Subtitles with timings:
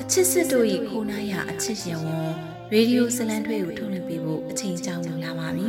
[0.00, 2.28] အချစ်စစ်တို့၏ခိုးနားရအချစ်ရင်ဝန်
[2.72, 5.68] ရေဒီယိုဇလန်တွဲကိုထုတ်လွှင့်ပေးဖို့အချိန်ကြောင်းလာပါပြီ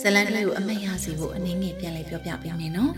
[0.00, 2.92] ဇလန်တွဲကိုအမတ်ရစီဖို့အနေငယ်ပြန်လည်ပြောပြပေးမယ်နော်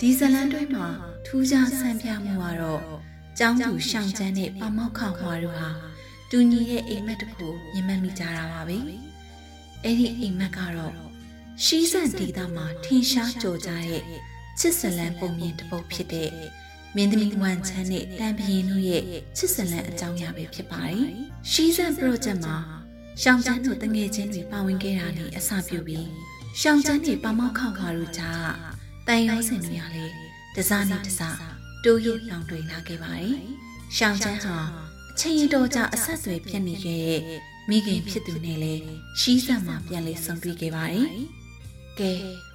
[0.00, 0.86] ဒီဇလန်တွဲမှာ
[1.26, 2.82] ထူးခြားဆန်းပြမှုကတော့
[3.38, 5.70] ကျောင်းသူရှောင်းချမ်းနဲ့ပမောက်ခေါခွာတို့ဟာ
[6.30, 8.76] တူညီရဲ့အိမ်မက်တစ်ခုမြင်မှတ်မိကြတာပါပဲ
[9.84, 10.94] အဲ့ဒီအိမ်မက်ကတော့
[11.64, 14.02] ရှီးစံဒေသမှာထင်ရှားကြော်ကြတဲ့
[14.58, 16.30] ချစ်ဇလန်ပုံမြင်တစ်ပုဒ်ဖြစ်တဲ့
[16.96, 19.02] မင်းသမီးဝန်ချမ်းနဲ့တန်ပရင်တို့ရဲ့
[19.36, 21.04] ချစ်ဇလန်အကြောင်းအရာပဲဖြစ်ပါတယ်။
[21.50, 22.56] ရှီးစံ project မှာ
[23.22, 26.08] ရှောင်းချမ်းတို့တငယ်ချင်းတွေပါဝင်ခဲ့တာနဲ့အစပြုပြီး
[26.60, 28.50] ရှောင်းချမ်းတွေပမောက်ခေါခါတို့ကြား
[29.08, 30.06] တန်ရောစင်တွေရလေ
[30.56, 31.38] တစားနဲ့တစား
[31.84, 33.36] တိုးရလောင်တွေလာခဲ့ပါတယ်။
[33.96, 34.56] ရှောင်းချမ်းဟာ
[35.10, 37.20] အချိန်ရတော်ကြာအဆက်အသွယ်ဖြစ်နေခဲ့တဲ့
[37.68, 38.82] မိခင်ဖြစ်သူနဲ့လည်း
[39.20, 41.08] ရှီးစံမှာပြန်လည်ဆုံတွေ့ခဲ့ပါတယ်။
[41.98, 42.10] ကဲ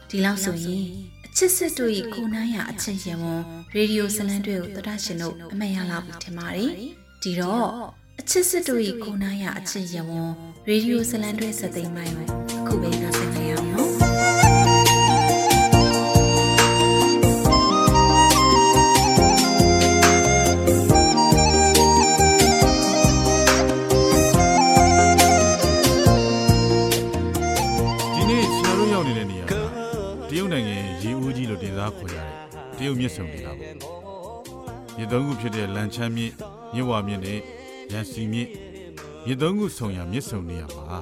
[0.10, 3.42] ဒီလောက်ဆိုရင်အ ချစ်စစ်တို့၏ကိုနားရအချစ်ရဝန်
[3.76, 6.70] ရေဒီယိုဇလန်တွေကိုသဒရှင်တို့အမှတ်ရလာပြီထင်ပါတယ်။
[7.24, 7.68] ဒီတော့
[8.20, 10.30] အချစ်စစ်တို့၏ကိုနားရအချစ်ရဝန်
[10.68, 12.28] ရေဒီယိုဇလန်တွေစသိမ်းပိုင်းကို
[12.60, 13.73] အခုပဲနားဆင်ကြရအောင်
[31.88, 32.44] ဦးကြီးလို့တင်
[32.78, 33.74] စားခေါ်ကြတယ်တရုတ်မြစ်ဆုံနေတာပေါ့
[35.00, 36.32] ရေသုံးခုဖြစ်တဲ့လန်ချမ်းမြစ်
[36.74, 37.40] မြစ်ဝါမြစ်နဲ့
[37.92, 38.50] ရန်စီမြစ်
[39.28, 41.00] ရေသုံးခုဆုံရာမြစ်ဆုံနေရာမှာ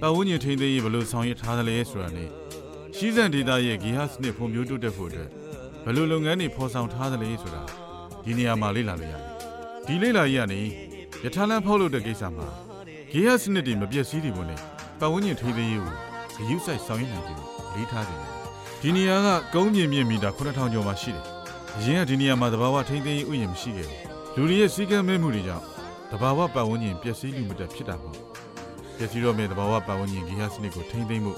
[0.00, 2.28] ပတ်ဝန်းကျင်ထိန်းသိမ်းရေးဘယ်လိုဆောင်ရွက်ထားသလဲဆိုတာနဲ့
[2.96, 5.28] ရှိစံဒေတာရဲ့ဂီဟစနစ်ဖွံ့ဖြိုးတိုးတက်ဖို့အတွက်
[5.84, 7.62] ဘယ်လိုလုပ်ငန်းတွေဖော်ဆောင်ထားသလဲဆိုတာ
[8.24, 9.22] ဒီနေရာမှာလေ့လာလို့ရတယ်
[9.86, 10.60] ဒီလေ့လာရေးကနေ
[11.24, 12.48] ရထားလမ်းဖောက်လို့တဲ့ကိစ္စမှာ
[13.10, 14.60] ဂီဟစနစ်တွေမပြည့်စည်တယ်ဘုံနဲ့
[15.00, 15.94] ပတ်ဝန်းကျင်ထိန်းသိမ်းရေးကို
[16.40, 17.42] အယူဆိုင်ဆောင်ရွက်နိုင်ခြင်း
[17.74, 18.22] လေးထားတယ်။
[18.82, 21.24] ဒီနေရာကကုန်းမြင့်မြင့်မီတာ9000ကျော်မှရှိတယ်။
[21.76, 23.98] အရင်ကဒီနေရာမှာတဘာဝထိန်းသိမ်းရေးဥယျာဉ်မရှိခဲ့ဘူး။
[24.34, 25.64] လူတွေရဲ့စီကံမဲ့မှုတွေကြောင့်
[26.10, 28.16] တဘာဝပတ်ဝန်းကျင်ပျက်စီးလူမတက်ဖြစ်တာပေါ့။
[28.96, 31.34] ပျက်စီးတော့မဲ့တဘာဝပတ်ဝန်းကျင်ဂေဟစနစ်ကိုထိန်းသိမ်းမှု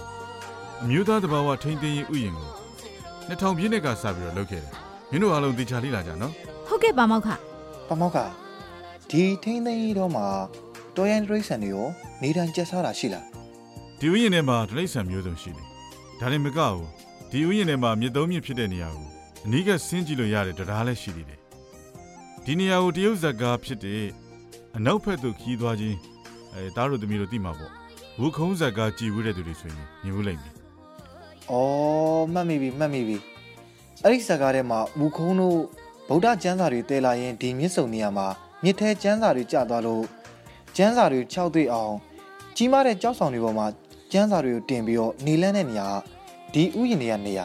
[0.82, 2.48] အမျိုးသားတဘာဝထိန်းသိမ်းရေးဥယျာဉ်ကို
[3.28, 4.72] 2000ပြည့်နှစ်ကစပြီးတော့လုပ်ခဲ့တယ်။
[5.10, 6.32] မင်းတို့အားလုံးသိချာလေ့လာကြနော်
[6.66, 7.28] ဟုတ်ကဲ့ပါမောက်ခ
[7.88, 8.18] ပမောက်က
[9.10, 10.26] ဒီထိန်းသိမ်းရေးတော့မှာ
[10.96, 11.86] တော်ရန်တရိတ်ဆန်တွေရော
[12.22, 13.24] နေတံကျက်စားတာရှိလား။
[14.00, 15.66] ဒီဥယျာဉ်ထဲမှာတိရစ္ဆာန်မျိုးစုံရှိတယ်။
[16.20, 16.88] ဒါလည်းမကဘူး။
[17.34, 19.08] ဒီဥယျာဉ်ထဲမှာမြစ်သုံးမြစ်ဖြစ်တဲ့နေရာကို
[19.44, 21.40] အနီးကဆင်းကြည့်လို့ရတဲ့တရားလည်းရှိသေးတယ်။
[22.44, 24.04] ဒီနေရာကိုတရုတ်ဇက်ကားဖြစ်တဲ့
[24.76, 25.98] အနောက်ဘက်သို့ခီးသွားခြင်း
[26.54, 27.72] အဲတားတို့သမီးတို့သိမှာပေါ့။
[28.20, 30.54] ဝုခုံးဇက်ကားကြည်ဝဲတဲ့သူတွေဆိုရင်မြင်ဘူးလိမ့်မယ်။
[31.50, 33.16] အော်မှတ်မိပြီမှတ်မိပြီ။
[34.04, 35.58] အဲ့ဒီဇာတ်ကားထဲမှာမူခုံးတို့
[36.08, 38.26] ဗုဒ္ဓကျမ်းစာတွေတဲလာရင်ဒီမြစ်ဆုံနေရာမှာ
[38.64, 40.04] မြစ်ထဲကျမ်းစာတွေကျသွားလို့
[40.76, 41.94] ကျမ်းစာတွေခြောက်သိအောင်
[42.56, 43.66] ကြီးမားတဲ့ကြောက်ဆောင်တွေပေါ်မှာ
[44.12, 46.21] ကျမ်းစာတွေကိုတင်ပြီးတော့နေလန်းတဲ့နေရာက
[46.54, 47.44] ဒီဥယျာဉ်တွေကနေရာ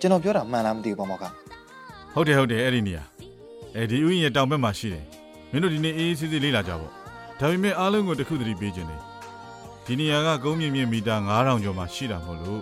[0.00, 1.24] ကျွန်တော်ပြောတာမှန်လားမသိဘူးပမောက်က။
[2.14, 3.02] ဟုတ်တယ်ဟုတ်တယ်အဲ့ဒီနေရာ။
[3.76, 5.04] အဲဒီဥယျာဉ်ရဲ့တောင်ဘက်မှာရှိတယ်။
[5.52, 6.92] မင်းတို့ဒီနေ့အေးအေးဆေးဆေးလေးလာကြပေါ့။
[7.40, 9.02] ဒါပေမဲ့အားလုံးကိုတစ်ခုတည်းပေးခြင်းတယ်။
[9.86, 12.60] ဒီနေရာကကုန်းမြင့်မြင့်မီတာ9000ကျော်မှရှိတာမို့လို့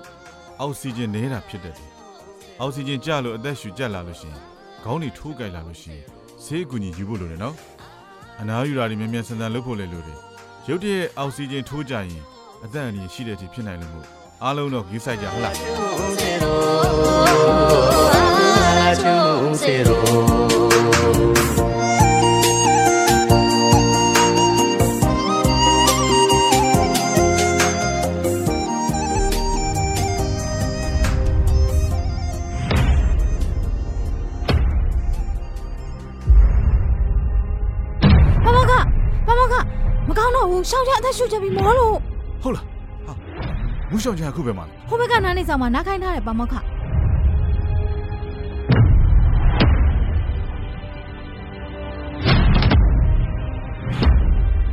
[0.61, 1.91] အောက်ဆီဂျင်နေတာဖြစ်တတ်တယ်။
[2.61, 4.43] အောက်ဆီဂျင်ကျလို့အသက်ရှူကျက်လာလို့ရှိရင်
[4.85, 6.05] ခေါင်းတွေထိုးကြိုက်လာလို့ရှိရင်
[6.45, 7.55] ဆေးအကူကြီးယူဖို့လိုတယ်နော်။
[8.41, 10.19] အနားယူတာတွေမြန်မြန်ဆန်ဆန်လုပ်ဖို့လည်းလိုတယ်။
[10.69, 12.23] ရုတ်တရက်အောက်ဆီဂျင်ထိုးကြရင်
[12.65, 14.07] အသက်အန္တရာယ်ရှိတဲ့အထိဖြစ်နိုင်လို့မို့
[14.45, 15.55] အားလုံးတော့ယူဆိုင်ကြဟလား။
[19.57, 19.97] Chusero.
[38.45, 38.73] ပါမောက်ခ
[39.27, 39.55] ပါမောက်ခ
[40.09, 41.97] မကောင်းတော့ဘူးရှောင်းချအသက်ရှူချက်ပြီးမောလို့
[42.43, 42.76] ဟုတ်လားဟာ
[43.91, 46.55] မူးရှောင်ချင်အခုပဲမလားဟိုဘက်ကနားနေဆောင်မှာနားခိုင်းထားတယ်ပါမောက်ခ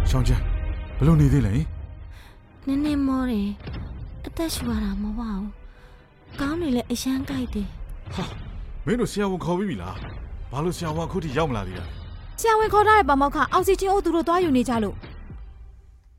[0.10, 0.40] ရှောင်ချင်
[0.98, 3.50] ဘယ်လိုနေသေးလဲနည်းနည်းမောတယ်
[4.26, 5.50] အသက်ရှူရတာမဟုတ်ပါဘူး
[6.40, 7.68] ကောင်းနေလဲအရန်ကြိုက်တယ်
[8.14, 8.24] ဟာ
[8.86, 9.96] မင်းတို့ဆရာဝန်ခေါ်ပြီးပြီလား
[10.52, 11.86] ဘာလို့ဆရာဝန်အခုထိရောက်မလာသေးတာ
[12.40, 14.96] ဆရာဝန်ခေါ်ထားတယ်ပါမောက်ခအောက်ဆီဂျင်အိုးသူတို့သွားယူနေကြလို့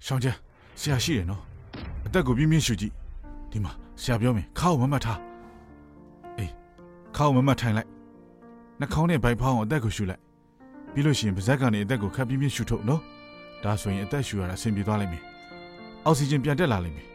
[0.06, 0.37] ရှောင်ချင်
[0.81, 1.43] ဆရာရှိတယ်နော်
[2.14, 2.93] အသက်ကိုပြင်းပြင်းရှူကြည့်
[3.50, 3.72] ဒီမှာ
[4.02, 5.19] ဆရာပြောမယ်ခါကိုမမတ်ထား
[6.38, 6.52] အေး
[7.16, 7.88] ခါကိုမမတ်ထိုင်လိုက်
[8.81, 10.22] နှာခေါင်းနဲ့ဗိုက်ဖောင်းကိုအသက်ကိုရှူလိုက်
[10.93, 13.00] ပြီးလို့ရှိရင်ပါးစပ်ကနေအသက်ကိုခပ်ပြင်းပြင်းရှူထုတ်နော်
[13.62, 15.22] ဒါဆိုရင်အသက်ရှူရတာအဆင်ပြေသွားလိမ့်မယ်
[16.05, 17.06] အောက်ဆီဂျင်ပြန်တက်လာလိမ့်မယ်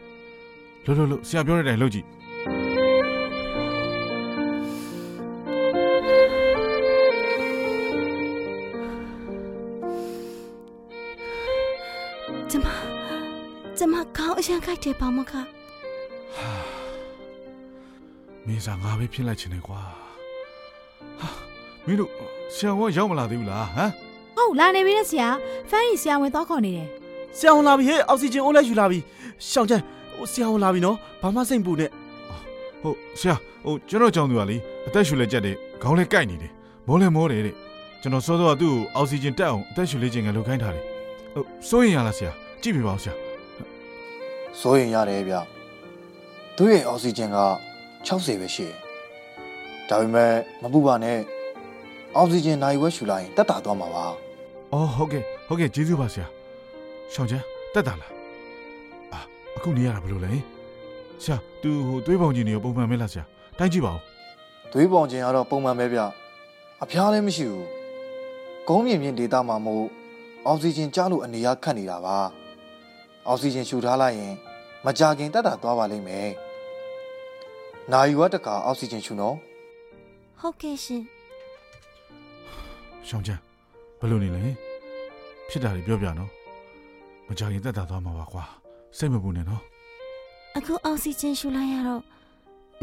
[0.84, 2.06] လို့လို့လို့ဆရာပြောတဲ့အတိုင်းလုပ်ကြည့်
[14.40, 15.32] အရန်ကြိုက်တယ်ပါမခ
[18.46, 19.80] မင်းစားငါပဲဖြစ်လိုက်ချင်တယ်ကွာ
[21.20, 21.28] ဟာ
[21.86, 22.10] မင်းတို့
[22.54, 23.90] ဆရာဝန်ရောက်မလာသေးဘူးလားဟမ်
[24.36, 25.28] ဟုတ်လာနေပြီလေဆရာ
[25.70, 26.88] ဖမ်းရီဆရာဝန်သွားခေါ်နေတယ်
[27.38, 28.98] ဆရာဝန်လာပြီဟဲ့အောက်ဆီဂျင်အိုးလဲယူလာပြီ
[29.50, 29.82] ရှောင်းချမ်း
[30.16, 31.90] ဟိုဆရာဝန်လာပြီနော်ဘာမှစိတ်မပူနဲ့
[32.82, 33.34] ဟုတ်ဆရာ
[33.64, 34.56] ဟိုကျွန်တော်ကြောင်သူကလေ
[34.86, 36.52] အသက်ရှူလက်ကြက်တယ်ခေါင်းလဲကိုက်နေတယ်
[36.86, 37.54] မောလဲမောတယ်တဲ့
[38.02, 40.84] ကျွန်တော်စောစောကသူ့ကိုအောက်ဆီဂျင်တက်အောင်အသက်ရှူလေးခြင်းကလုပ်ခိုင်းထားတယ်
[41.34, 42.32] ဟုတ်စိုးရင်ရလားဆရာ
[42.62, 43.29] ကြည့်ပြပါဦးဆရာ
[44.60, 45.34] စိုးရင်ရတယ်ဗျ
[46.56, 47.38] သူ့ရဲ့အောက်ဆီဂျင်က
[48.06, 48.76] 60ပဲရှိတယ်
[49.88, 51.18] ဒါပေမဲ့မပူပါနဲ့
[52.16, 54.04] အောက်ဆီဂျင်နိုင်ဝဲရှူလိုက်ရင်တက်တာသွားမှာပါ
[54.72, 56.26] အော်ဟုတ်ကဲ့ဟုတ်ကဲ့ကျေးဇူးပါဆရာ
[57.12, 58.12] ရှောင်းချမ်းတက်တာလား
[59.12, 59.20] အာ
[59.56, 60.32] အခုနေရတာဘယ်လိုလဲ
[61.22, 63.24] ဆရာသူဟိုသွေးပေါင်ကြီးနေရောပုံမှန်မဲလားဆရာ
[63.58, 64.00] တိုင်းကြည့်ပါဦး
[64.72, 66.00] သွေးပေါင်ခြင်းကတော့ပုံမှန်ပဲဗျ
[66.82, 67.66] အဖျားလည်းမရှိဘူး
[68.68, 69.86] ကုန်းမြင့်မြင့်ဒေတာမှာမို့
[70.46, 72.18] အောက်ဆီဂျင်ကျလို့အနေရခတ်နေတာပါ
[73.26, 74.34] အောက်ဆီဂျင်ရှူထားလိုက်ရင်
[74.84, 76.30] မကြခင်တက်တာသွားပါလိမ့်မယ်
[77.92, 79.36] နာယူဝတ်တကာအောက်ဆီဂျင်ရှူနော်
[80.40, 81.02] ဟုတ်ကဲ့ရှင်
[83.08, 83.40] ရှောင်းချမ်း
[83.98, 84.44] ဘယ်လိုနေလဲ
[85.48, 86.30] ဖြစ်တာတွေပြောပြနော်
[87.28, 88.44] မကြခင်တက်တာသွားမှာပါကွာ
[88.96, 89.62] စိတ်မပူနဲ့နော်
[90.56, 92.02] အခုအောက်ဆီဂျင်ရှူလိုက်ရတော့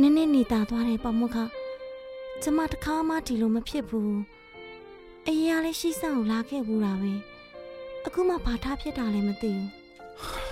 [0.02, 1.36] နည်းနည်းနေတာသွားတယ်ပေါ့မခ
[2.42, 4.18] ကျမတခါမှဒီလိုမဖြစ်ဘူး
[5.28, 7.14] အရင်ကလည်းရှိစံကိုလာခဲ့ဘူးတာပဲ
[8.06, 10.47] အခုမှဘာထားဖြစ်တာလဲမသိဘူး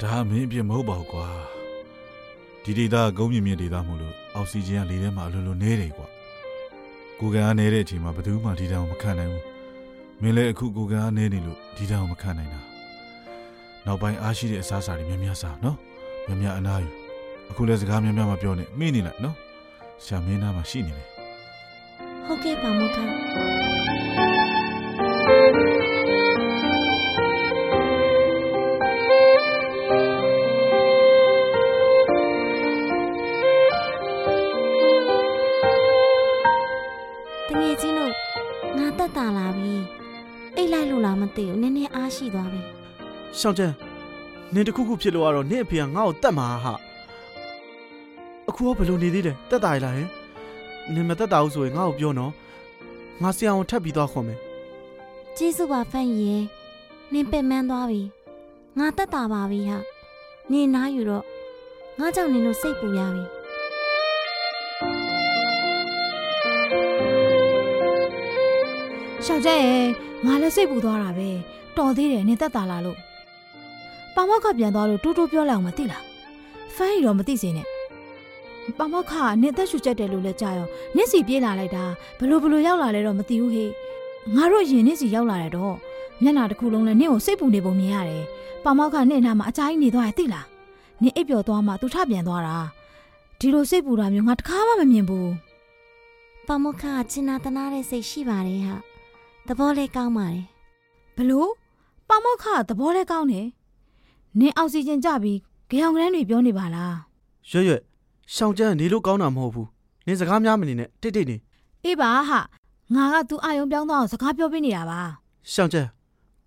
[0.00, 1.26] ဒါမင်းအပြစ်မဟုတ်ပါဘူးကွာ
[2.62, 6.06] ဒီဒေတာကုန်းမြင့်မြင့်ဒေတာမို့လို့အောက်ဆီဂျင်ကလေထဲမှာအလိုလိုနေတယ်ကွာ
[7.20, 9.44] ကိုကန်အားနေတဲ့အချိန်မှာဘယ်သူမှဒီတောင်မခံနိုင်ဘူး
[10.22, 12.60] မင်းလည်းအခုကိုကန်အားနေနေလို့ဒီတောင်မခံနိုင်တာ
[13.86, 15.76] နောက်ပိုင်းအားရှိတဲ့အစားအစာတွေများများစားနော်
[16.26, 16.90] များများအနားယူ
[17.50, 19.36] အခုလည်းစကားများများမပြောနဲ့မိနေလိုက်နော်
[20.04, 21.08] ရှာမင်းသားမှာရှိနေတယ်
[22.26, 22.96] ဟုတ်ကဲ့ပါမခ
[43.44, 43.74] ရှောင်းချမ်း
[44.54, 46.74] နင်တခုခုဖြစ်လို့ကတော့နင့်အဖေကငါ့ကိုတတ်မှာဟာ
[48.48, 50.08] အခုကဘယ်လိုနေသေးတယ်တက်တာရလားဟင်
[50.94, 52.32] နင်မတက်တာဘူးဆိုရင်ငါ့ကိုပြောနော်
[53.22, 54.38] ငါဆရာဝန်ထပ်ပြီးသွားခေါ်မယ်
[55.36, 56.44] ကျေးဇူးပါဖန်ရီရဲ့
[57.12, 58.02] နင်ပင်ပန်းသွားပြီ
[58.78, 59.78] ငါတက်တာပါပြီဟာ
[60.50, 61.24] နင်နားယူတော့
[61.98, 63.24] ငါကြောင့်နင်တို့စိတ်ပူရပြီ
[69.24, 69.86] ရှောက်ကြရဲ့
[70.26, 71.28] ငါလည်းစိတ်ပူသွားတာပဲ
[71.76, 73.00] တော်သေးတယ်နင်သက်တာလားလို့
[74.14, 76.02] ပါမောက်ခပြန်သွားလို့တူတူပြောလိုက်အောင်မသိလား
[76.74, 77.66] ဖမ်းရီတော့မသိစေနဲ့
[78.78, 81.84] ပါမောက်ခကနင်အသက်ရှူချက်တယ်လို့လည်းကြားရောနင့်စီပြေးလာလိုက်တာ
[82.18, 83.70] ဘလို့ဘလို့ရောက်လာလဲတော့မသိဘူးဟေ့
[84.34, 85.74] ငါတို့ရင်နင့်စီရောက်လာတယ်တော့
[86.22, 88.24] မျက်နှာတစ်ခုလုံးနဲ့နင့်ကိုစိတ်ပူနေပုံမြင်ရတယ်
[88.64, 90.46] ပါမောက်ခနင့်နာမှာအကြိုင်းနေသွားရဲ့သိလား
[91.02, 92.56] နင်အိပ်ပျော်သွားမှသူထပြန်သွားတာ
[93.38, 95.30] ဒီလိုစိတ်ပူတာမျိုးငါတခါမှမမြင်ဘူး
[96.46, 98.76] ပမုခကချင်နာတနာတဲ့စိတ်ရှိပါတယ်ဟာ
[99.48, 100.44] သဘောလေးကောင်းပါတယ်
[101.16, 101.50] ဘလို့
[102.08, 103.46] ပါမောက်ခကသဘောလဲကောင်းတယ်
[104.40, 105.38] နင်အောက်ဆီဂျင်ကြပြီး
[105.70, 106.96] ကြောင်ကရန်းတွေပြောနေပါလား
[107.50, 107.82] ရွက်ရွက်
[108.34, 109.68] ရှောင်းချမ်းနေလို့ကောင်းတာမဟုတ်ဘူး
[110.06, 111.36] နင်စကားများမနေနဲ့တိတ်တိတ်နေ
[111.84, 112.40] အေးပါဟာ
[112.94, 115.00] ငါကသူအာယုံပြောင်းသွားအောင်စကားပြောပြနေတာပါ
[115.52, 115.88] ရှောင်းချမ်း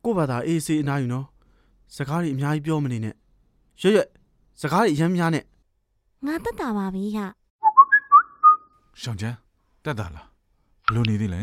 [0.04, 1.26] ကို့ဘာသာအေးဆေးအနားယူနော်
[1.96, 3.16] စကားတွေအများကြီးပြောမနေနဲ့
[3.82, 4.08] ရွက်ရွက်
[4.62, 5.44] စကားတွေအများများနဲ့
[6.26, 7.26] ငါတက်တာပါပြီဟာ
[9.02, 9.38] ရှောင်းချမ်း
[9.86, 10.28] တက်တာလား
[10.86, 11.42] ဘယ်လိုနေသေးလဲ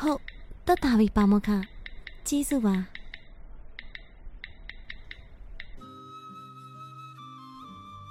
[0.00, 0.20] ဟုတ်
[0.66, 1.48] တက်တာပြီပမုခ
[2.28, 2.76] ကျေးဇူးပါ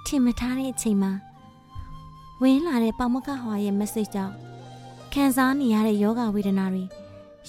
[0.06, 1.12] ထင်မထားတဲ့အချိန်မှာ
[2.42, 4.34] ဝင်းလာတဲ့ပမုခဟွာရဲ့ message ကြောင့်
[5.12, 6.84] ခံစားနေရတဲ့ယောဂဝေဒနာတွေ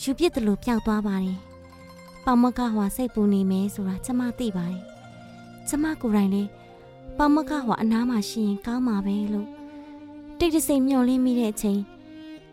[0.02, 1.38] ယူပြစ်တယ်လို့ပျောက်သွားပါတယ်
[2.26, 4.82] ပမုခဟွာစိတ်ပူနေမယ်ဆိုတာကျမသိပါတယ်
[5.68, 6.50] ကျမကိုယ်တိုင်လည်း
[7.18, 9.48] ပမုခဟွာအနားမှာရှိရင်ကောင်းမှာပဲလို့
[10.40, 11.80] တိတ်တဆိတ်မျောလင်းမိတဲ့အချိန်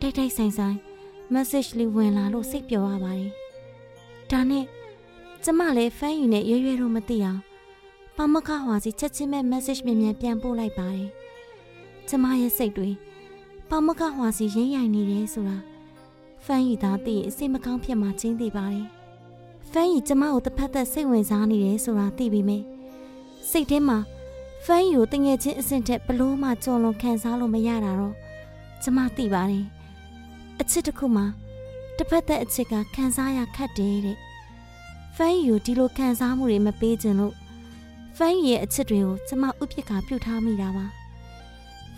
[0.00, 0.76] တိတ်တိတ်ဆိုင်ဆိုင်
[1.35, 3.32] message လေးဝင်လာလို့စိတ်ပျော်ရပါတယ်။
[4.30, 4.64] ဒါနဲ့
[5.45, 7.40] ကျမလည်းဖမ်းယူနဲ့ရွရွတော့မသိအောင်
[8.16, 11.09] ပမခဟွာစီချက်ချင်းပဲ message မြန်မြန်ပြန်ပို့လိုက်ပါတယ်။
[12.09, 12.90] ကျမရဲ့စိတ်တွေ
[13.71, 15.56] ပမခဟွာစီရင်းရိုင်နေတယ်ဆိုတာ
[16.45, 18.87] ဖမ်းယူသားသိရင်အစိတ်မကောင်းဖြစ်မှချင်းသိပါတယ်။
[19.71, 22.62] ဖမ်းယူကျမကိုတစ်ဖက်သက်စိတ်ဝင်စားနေတယ်ဆိုတာသိပေမဲ့
[23.50, 23.99] စိတ်ထဲမှာ
[24.64, 28.14] ဖမ်းယူကိုတငယ်ချင်းအဆင့်ထက်ဘလို့မှကြော်လွန်ခံစားလို့မရတာတော့
[28.83, 29.64] ကျမသိပါတယ်။
[30.61, 31.26] အချစ်တစ်ခုမှာ
[31.97, 34.19] တစ်ဖက်သက်အချစ်ကခံစားရခက်တယ်တဲ့
[35.17, 37.35] ဖန်ယူဒီလိုခံစားမှုတွေမပေးခြင်းလို့
[38.17, 40.87] ဖန်ယူရဲ့အချစ်တွေကိုကျမဥပ္ပခါပြုတ်ထားမိတာပါ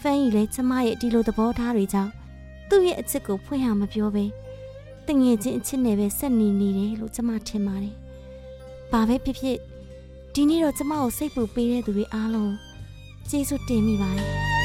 [0.00, 2.12] ဖန်ယူလည်းကျမရဲ့ဒီလိုသဘောထားတွေကြောင့်
[2.69, 4.25] သူ့ရဲ့အချစ်ကိုဖွင့်ဟမပြောပဲ
[5.07, 7.95] တငယ်ချင်းအချစ်နဲ့ပဲဆက်နေနေတယ်လို့ကျမထင်ပါတယ်
[8.90, 9.59] ဘာပဲဖြစ်ဖြစ်
[10.35, 12.55] ဒီနေ့တော့ကျမကိုစိတ်ပူပေးတဲ့သူတွေအားလုံး
[13.28, 14.57] ကျေးဇူးတင်မိပါတယ်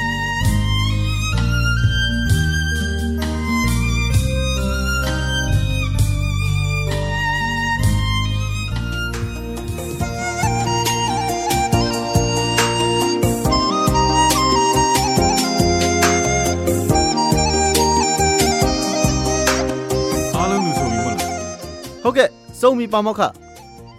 [22.62, 23.22] စုံပြီပါမောက္ခ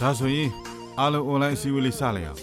[0.01, 0.49] ဒါဆိုရင်
[0.99, 2.41] အားလုံး online အစည်းအဝေးလေးစလိုက်အောင်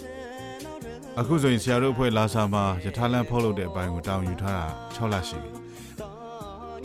[1.20, 5.50] အခုဆိုရင်ဆရာတို့အဖွဲ့လာစာမှာယထာလန်ဖောက်လုပ်တဲ့အပိုင်းကိုတောင်းယူထားတာ6လရှိပြီ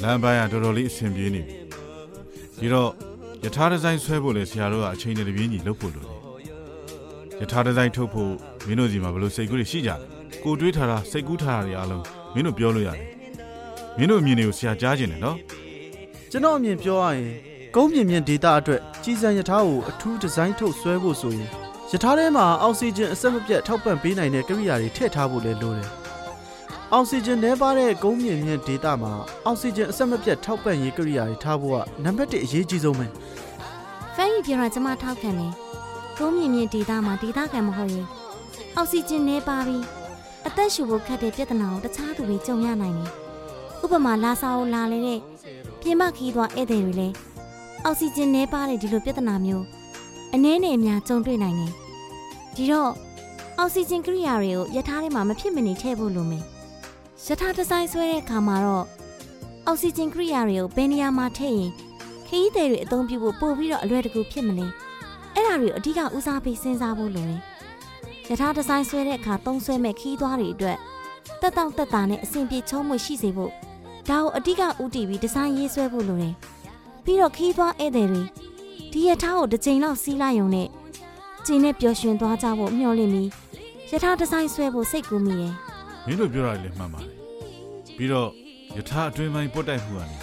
[0.03, 1.55] လမ်းပိုင်းကတော်တော်လေးအဆင်ပြေနေပြီ
[2.59, 2.89] ဒီတော့
[3.45, 6.19] ယထာဒီဇိုင်းဆွဲဖို့လေဆရာတို့ကအချိန်နဲ့တပြေးညီလုပ်ဖို့လိုတယ်
[7.41, 8.31] ယထာဒီဇိုင်းထုတ်ဖို့
[8.67, 9.97] မင်းတို့စီမှာဘယ်လိုစိတ်ကူးတွေရှိကြလဲ
[10.43, 12.03] ကိုတွေးထားတာစိတ်ကူးထားတာတွေအားလုံး
[12.33, 13.07] မင်းတို့ပြောလို့ရတယ်
[13.97, 15.37] မင်းတို့အမြင်တွေကိုဆရာကြားကျင်တယ်နော်
[16.31, 21.49] ကျွန်တော်အမြင်ပြောရရင် ကုန်းမြင့်မြင့်ဒေတာအတွက်ကြီးစံရထားကိုအထူးဒီဇိုင်းထုတ်ဆွဲဖို့ဆိုရင်
[21.91, 25.89] ရထားထဲမှာအောက်ဆီဂျင်အဆက်မပြတ်ထောက်ပံ့ပေးနိုင်တဲ့ကိရိယာတွေထည့်ထားဖို့လည်းလိုတယ်။
[26.93, 29.13] အောက်ဆီဂျင်နှဲပါတဲ့ကုန်းမြင့်မြင့်ဒေတာမှာ
[29.45, 33.05] အောက်ဆီဂျင်အဆက်မပြတ်ထောက်ပံ့ရေးကိရိယာတွေထားဖို့ကနံပါတ်1အရေးကြီးဆုံးပဲ
[34.15, 35.53] ဖန်ကြီးပြောတာကျမထောက်ခံတယ်
[36.17, 38.07] ကုန်းမြင့်မြင့်ဒေတာမှာဒေတာခံမဟုတ်ရင်
[38.75, 39.83] အောက်ဆီဂျင်နည်းပါပြီး
[40.47, 43.11] အသက်ရှူဖို့ခက်တဲ့ပြဿနာကိုတခြားသူတွေကြုံရနိုင်တယ်
[43.83, 45.19] ဥပမာလာစာကိုလာလေတဲ့
[45.81, 47.15] ပြင်ပခီးသွားဧည့်သည်တွေလည်း
[47.87, 49.65] အောက်ဆီဂျင်နည်းပါတဲ့ဒီလိုပြဿနာမျိုး
[50.33, 51.71] အနည်းနဲ့အများကြုံတွေ့နိုင်တယ်
[52.55, 52.91] ဒီတော့
[53.57, 56.43] အောက်ဆီဂျင်ကိရိယာတွေကိုယထာထဲမှာမဖြစ်မနေထည့်ဖို့လိုမယ်
[57.25, 58.85] ယထာဒီဇိုင်းဆွဲတဲ့အခါမှာတော့
[59.65, 61.71] အောက်ဆီဂျင်ကိရိယာတွေကိုဘယ်နေရာမှာထည့်ရင်
[62.27, 64.67] ခရီးသည်တွေအသုံးပြုဖို့ပို့ပြီးတော့အလွယ်တကူဖြစ်မလဲ
[65.33, 67.41] အဲ့ဒါတွေအဓိကဦးစားပေးစဉ်းစားဖို့လိုတယ်
[68.29, 70.77] ယထာဒီဇိုင်းဆွဲတဲ့အခါသုံးဆွဲမဲ့ခီးသွားတွေအတွက်
[71.41, 73.51] တက်တောင့်တက်တာနဲ့အဆင်ပြေချုံးမွေရှိစေဖို့
[74.09, 76.35] ဒါကိုအဓိကဦးတည်ပြီးဒီဇိုင်းရေးဆွဲဖို့လိုတယ်
[77.07, 78.23] ပြီးတော့ခီးသွားဧည့်သည်တွေ
[78.91, 80.67] ဒီယထာကိုတစ်ချိန်လောက်စီးလိုက်ရုံနဲ့
[81.45, 83.29] ကျင်းနဲ့ပျော်ရွှင်သွားကြဖို့မျှော်လင့်ပြီး
[83.91, 85.53] ယထာဒီဇိုင်းဆွဲဖို့စိတ်ကူးမိတယ်
[86.05, 87.13] မင်းတို့ပြောတာလည်းမှန်ပါတယ်
[87.97, 88.29] ပြီးတော့
[88.77, 90.17] ယထာအတွင်းပိုင်းပုတ်တိုက်မှုကနေ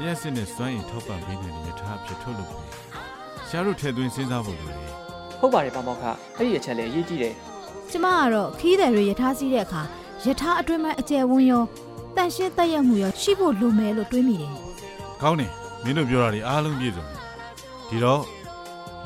[0.00, 2.66] လျှက်စစ်နဲ့စွမ်းရည်ထောက်ပံ့ပေးနေတဲ့ယထာအဖြစ်ထုတ်လုပ်ဖို့
[3.48, 4.90] ဆရာတို့ထည့်သွင်းစဉ်းစားဖို့လိုတယ်
[5.40, 6.04] ဟုတ်ပါတယ်ပါမောက္ခ
[6.36, 7.34] အဲ့ဒီအချက်လည်းအရေးကြီးတယ်
[7.90, 9.82] ကျမကတော့ခီးတယ်တွေယထာစီးတဲ့အခါ
[10.24, 11.64] ယထာအတွင်းမှာအကျယ်ဝန်းရော
[12.16, 14.52] တန်ရှင်းတက်ရက်မှုရောရှိဖို့လိုမယ်လို့တွေးမိတယ်
[15.22, 17.18] ကောင်းတယ် မင်းတို့ပြောတာတွေအားလုံးပြည့်စုံတယ်
[17.88, 18.22] ဒီတော့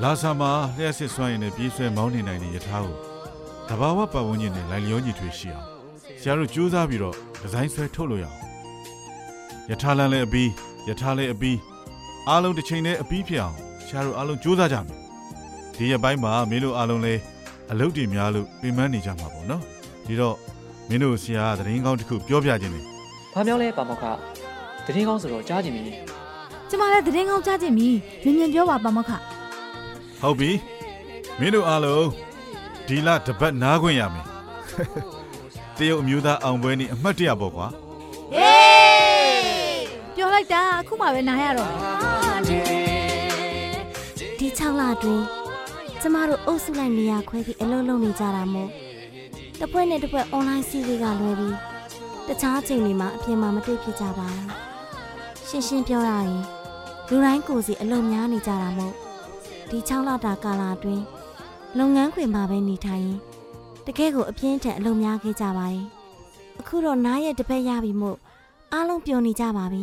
[0.02, 2.96] လာဆာမှာလျှက်စစ်စွမ်းရည်နဲ့ပြေးဆွဲမောင်းနေနိုင်တဲ့ယထာကို
[3.68, 5.66] တဘာဝပတ်ဝန်းကျင်နဲ့လိုက်လျောညီထွေရှိအောင်
[6.20, 8.36] ဆရာတို့ကြိုးစားပြီးတော့ဒီဇိုင်းဆွဲထုတ်လို့ရအောင်
[9.70, 10.50] ယထာလန်လည်းအပြီး
[10.88, 11.58] ယထာလည်းအပြီး
[12.28, 13.56] အားလုံးတစ်ချိန်နဲ့အပြီးဖြစ်အောင်
[13.86, 14.96] ဆရာတို့အားလုံးကြိုးစားကြမယ်
[15.76, 17.20] ဒီရက်ပိုင်းမှာမင်းတို့အားလုံးလည်း
[17.70, 19.62] အလုပ်တွေများလို့ပြင်ပန်းနေကြမှာပေါ့နော်
[20.06, 20.36] ဒီတော့
[20.88, 22.84] မင်းတို့ဆရာကသတင်းကောင်းတစ်ခုပြောပြခြင်းတယ်။
[23.34, 24.04] ဘာပြောလဲပါမောက္ခ။
[24.86, 25.82] တရင်ကောင်းဆိုတော့ကြားကြည့်ပြီ
[26.70, 27.88] ကျမလည်းသတင်းကောင်းကြားခြင်းမီ
[28.22, 29.10] မြင်မြင်ပြောပါပါမခ
[30.20, 30.50] ဟုတ်ပြီ
[31.38, 32.06] မင်းတို့အားလုံး
[32.86, 34.26] ဒီလတပတ်နားခွင့်ရမယ်
[35.78, 37.66] တရုတ်အမျိုးသားအောင်ပွဲနေ့အမှတ်တရပေါ့ကွာ
[38.34, 39.84] ဟေး
[40.16, 42.64] ပြောလိုက်တာအခုမှပဲနားရတော့မယ်
[44.38, 45.24] ဒီ6လအတွင်း
[46.00, 48.70] ကျမတို့အုပ်စုလိုက်နေရာခွဲပြီးအလုပ်လုပ်နေကြတာမို့
[49.58, 51.56] တစ်ဖွဲ့နဲ့တစ်ဖွဲ့ online စီးရီးကလွယ်ပြီး
[52.28, 54.48] တခြားချိန်တွေမှာအပြင်မှာမတွေ့ဖြစ်ကြပါဘူး
[55.48, 56.57] ရှင်းရှင်းပြောရရင်
[57.10, 58.94] လူတိုင်းကိုယ်စီအလုပ်များနေကြတာမို့
[59.70, 61.04] ဒီ6လတာကာလအတွင်း
[61.78, 63.18] လုပ်ငန်းခွင်မှာပဲနေထိုင်ရင်
[63.86, 65.84] တကယ်ကိုအပြင်းထန်အလုပ်များခဲ့ကြပါတယ်
[66.60, 68.18] အခုတော့နားရဲ့တစ်ဖက်ရပြီမို့
[68.72, 69.82] အားလုံးပျော်နေကြပါပြီ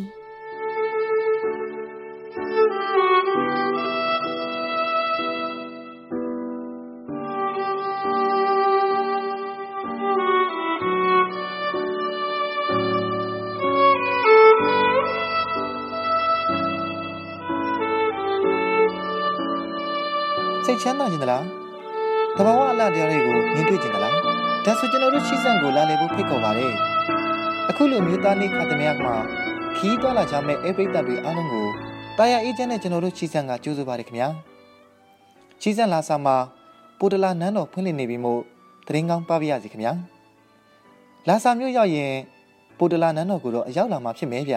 [20.75, 21.43] တ်ချမ်းသာခြင်းသလား
[22.37, 24.13] တဘာဝအလှတရားတွေကိုမြင်တွေ့ခြင်းသလား
[24.65, 26.73] ဒါဆိုကျွန်တော်တို့ရှိစံကိုလာလည်ဖို့ဖိတ်ခေါ်ပါတယ်
[27.69, 29.15] အခုလိုမျိုးသားနေခါသမယမှာ
[29.75, 31.67] ခီးသွားလာကြမဲ့အေပရိသတ်တွေအားလုံးကို
[32.17, 34.27] တာယာအေးချမ်းနဲ့ကျွန်တော်တို့ရှိစံကကြိုးစားပါတယ်ခင်ဗျာ
[35.61, 36.35] ရှိစံလာစာမှာ
[36.99, 38.41] ပိုတလာနန်းတော်ဖွင့်လှစ်နေပြီမို့
[38.87, 39.93] တရင်ကောင်းပါပြရစီခင်ဗျာ
[41.27, 42.11] လာစာမျိုးရောက်ရင်
[42.77, 44.55] ပိုတလာနန်းတော်ကိုတော့အရောက်လာမှာဖြစ်မယ်ဗျ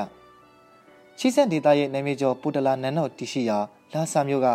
[1.19, 3.59] ရှိစံဒေတာရဲ့နာမည်ကျော်ပိုတလာနန်းတော်တရှိရာ
[3.93, 4.49] လာစာမျိုးက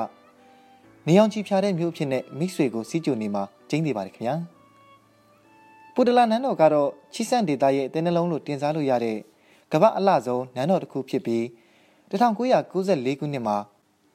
[1.07, 4.36] နေအောင်ချီဖြာတဲ့မျိုးအဖြစ်နဲ့မိတ်ဆွေကိုစီးကြိုနေမှာကျင်းနေပါတယ်ခင်ဗျာ
[5.93, 9.17] ပူတလာနန်းတော်ကတော့ချီစန့်ဒေတာရဲ့အတင်းနှလုံးလို့တင်စားလို့ရတဲ့
[9.74, 11.43] ကမ္ဘာအလှဆုံးနန်းတော်တစ်ခုဖြစ်ပြီး
[12.10, 13.57] 1994ခုနှစ်မှာ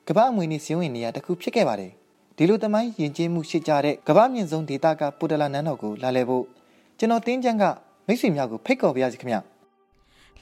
[0.08, 1.92] ကမ္ဘာအမွေအနှစ်စည်းဝေးနေရာတစ်ခုဖြစ်ခဲ့ပါတယ်
[2.36, 6.44] ဒီလိုတမိုင်းယဉ်ကျေးမှုရှိကြတဲ့ကမ္ဘာမြင့်ဆုံးဒေတာကပူတလာနန်းတော်ကိုလာလည်ဖို့
[6.98, 7.64] ကျွန်တော်တင်းချမ်းက
[8.06, 9.40] မိတ်ဆွေများကိုဖိတ်ခေါ်ပါရစေခင်ဗျာ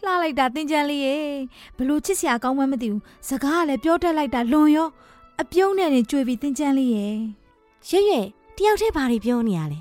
[0.02, 1.16] လှလိုက်တာတင်ကြမ်းလေးရေ
[1.76, 4.88] ဘလို့ချစ်စရာကောင်းမှမသိဘူးစကားကလည်းပြောတတ်လိုက်တာလွန်ရော
[5.42, 7.08] အပြုံးနဲ့နေကြွေပြီးတင်ကြမ်းလေးရေ
[7.88, 8.14] ရွရွ
[8.56, 9.78] တယောက်တည်းဘာတွေပြောနေရလဲ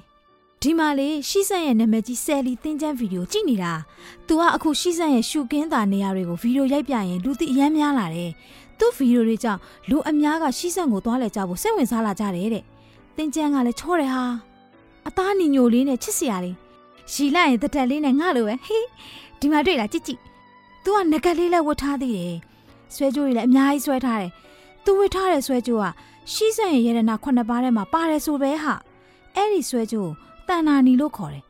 [0.62, 3.74] ဒီမှာလေရှီဆန်ရဲ့နာမည်ကြီးဆယ်လီတင်ကြမ်းဗီဒီယိုကြည့်နေတာ။
[4.28, 8.32] तू ကအခုရှီဆန်ရဲ့ရှူကင်းတာနေရာတွေကိုဗီဒီယိုရိုက်ပြရင်လူသိအများများလာတယ်။
[8.80, 9.60] သူ့ဗီဒီယိုတွေကြောင့်
[9.90, 12.64] လူအများကရှီဆန်ကိုသွားလဲကြဖို့စိတ်ဝင်စားလာကြတယ်တဲ့။
[13.18, 14.24] တင်ကြမ်းကလည်းချောတယ်ဟာ။
[15.08, 16.56] အသားညီညိုလေးနဲ့ချစ်စရာလေး။
[17.12, 18.86] ရှီလိုက်ရင်တတက်လေးနဲ့ငှလိုပဲဟေး
[19.40, 20.20] ဒီမှာတွေ့လားကြည့်ကြည့်။
[20.84, 22.36] तू ကငကက်လေးလည်းဝတ်ထားသေးတယ်။
[22.94, 24.32] ဆွဲကြိုးတွေလည်းအများကြီးဆွဲထားတယ်။
[24.86, 25.86] သူဝစ်ထားတဲ့ဆွဲကြိုးက
[26.32, 28.74] ရှီးစံရဲ့ရတနာခုနှစ်ပါးထဲမှာပါတယ်ဆိုပဲဟာ
[29.36, 30.12] အဲ့ဒီဆွဲကြိုး
[30.48, 31.44] တန်နာနီလို့ခေါ်တယ်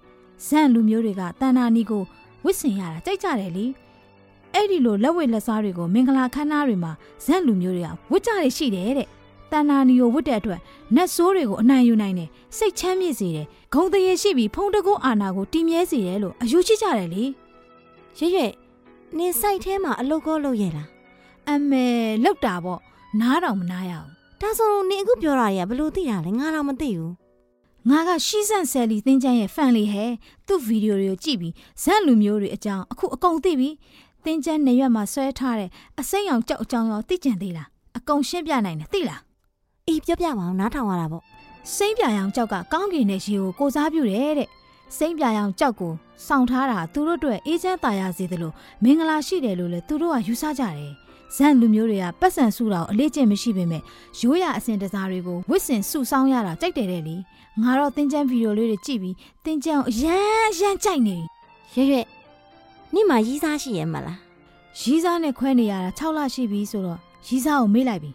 [0.47, 2.03] ဇန့်လူမျိုးတွေကတန်နာနီကို
[2.45, 3.65] ဝစ်စင်ရတာကြိုက်ကြတယ်လေ
[4.53, 6.91] အဲ့ဒီလိုလက်ဝဲလက်စားတွေကိုမင်္ဂလာခမ်းနားတွေမှာ
[7.25, 9.07] ဇန့်လူမျိုးတွေကဝစ်ကြရရှိတယ်တဲ့
[9.51, 10.59] တန်နာနီကိုဝစ်တဲ့အတွက်
[10.95, 17.23] နတ်ဆိုးတွေကိုအနိုင်ယူနိုင်တယ်စိတ်ချမ်းမြေ့စေတယ်ဂုံတရေရှိပြီးဖုံတကုအာနာကိုတည်မြဲစေတယ်လို့အယူရှိကြတယ်လေ
[18.17, 18.41] ရွရွ
[19.17, 20.87] နင်စိုက်ထဲမှာအလုတ်ကောလုပ်ရလား
[21.49, 21.85] အမေ
[22.23, 22.79] လောက်တာပေါ့
[23.21, 24.09] နားတော့မနာရဘူး
[24.41, 27.13] ဒါဆိုနင်အခုပြောတာတွေကဘလို့သိတာလဲငါတော့မသိဘူး
[27.89, 30.11] ငါကရှီးဆန့်ဆယ်လီသင်ချမ်းရဲ့ဖန်လေးဟဲ့
[30.47, 31.53] သူ့ဗီဒီယိုတွေကိုကြည့်ပြီး
[31.83, 33.69] ဇက်လူမျိုးတွေအကြောင်းအခုအကုန်သိပြီ
[34.25, 35.69] သင်ချမ်းနေရွက်မှာဆွဲထားတဲ့
[35.99, 37.67] အစိမ်းရောင်ကြောက်အကြောင်းရောသိကြံသေးလား
[37.97, 39.21] အကုန်ရှင်းပြနိုင်တယ်သိလား
[39.87, 41.23] အေးပြောပြပါအောင်နားထောင်ရတာပေါ့
[41.75, 44.49] စိမ့်ပြာရောင်ကြောက်ကကောင်းကင်နဲ့ရေကိုကိုစားပြုတယ်တဲ့
[44.97, 45.93] စိမ့်ပြာရောင်ကြောက်ကို
[46.27, 48.53] စောင့်ထားတာသူတို့အတွက်အေးချမ်းသာယာစေတယ်လို့
[48.83, 50.93] မင်္ဂလာရှိတယ်လို့လည်းသူတို့ကယူဆကြတယ်
[51.35, 53.81] ဇန်လူမျိုးတွေကပတ်စံစုတာကိုအလေးကျင့်မရှိပေမဲ့
[54.19, 57.15] ရိုးရာအစဉ်တစားတွေကိုဝစ်စင်စုဆောင်းရတာကြိုက်တယ်တဲ့လေ
[57.61, 59.15] ငါတော့သင်ချမ်းဗီဒီယိုလေးတွေကြည့်ပြီး
[59.45, 61.17] သင်ချမ်းကိုအရန်အရန်ကြိုက်နေ
[61.73, 61.97] ပြီရွရွ
[62.93, 64.19] နင်မှာရီးစားရှိရဲ့မလား
[64.79, 68.11] ရီးစားနဲ့ခွဲနေရတာ6လရှိပြီဆိုတော့ရီးစားကိုမေးလိုက်ပြီ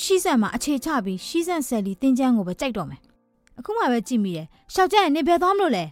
[0.00, 3.00] ရှီးဆန်မှာအခြေချပြီးရှီးဆန်ဆယ်လီသင်ချမ်းကိုပဲကြိုက်တော့မယ်
[3.58, 5.84] အခုမှပဲကြည့်မိတယ်ရှောက်ကြရင်နေဘယ်သွားမလို့လဲ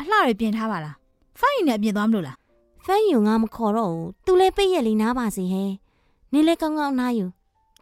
[0.00, 0.94] အလှတွေပြင်ထားပါလား
[1.38, 2.36] ဖိုင်ရင်နဲ့အပြင်သွားမလို့လား
[2.84, 5.64] ဖန်ယူငါမခေါ်တော့ဘူးသူလဲပိတ်ရက်လေးနားပါစေဟဲ
[6.32, 7.26] နင်လဲကောင်းကောင်းနားယူ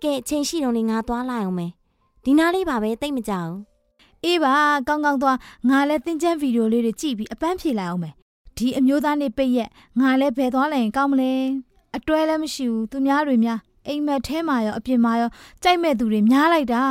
[0.03, 1.73] ကဲအချိန်ရှိတော့နေငါသွားလိုက်အောင်မယ်
[2.25, 3.59] ဒီနားလေးပါပဲတိတ်မကြဘူး
[4.25, 4.55] အေးပါ
[4.89, 8.15] ကောင်းကောင်းသွားငါလည်းသင်ချမ်းဗီဒီယိုလေးတွေကြည့်ပြီးအပန်းဖြေလိုက်အောင်မယ်
[8.57, 11.33] ဒီအမျိုးသားနေပိတ်ရက်ငါလည်းဘယ်သွားလိုက်ရင်ကောင်းမလဲ
[11.97, 15.31] အတွဲလည်းမရှိဘူးသူများတွေများအိမ်မက်ထဲမှာရောအပြင်မှာရော
[15.63, 16.85] ကြိုက်မဲ့သူတွေများလိုက်တာ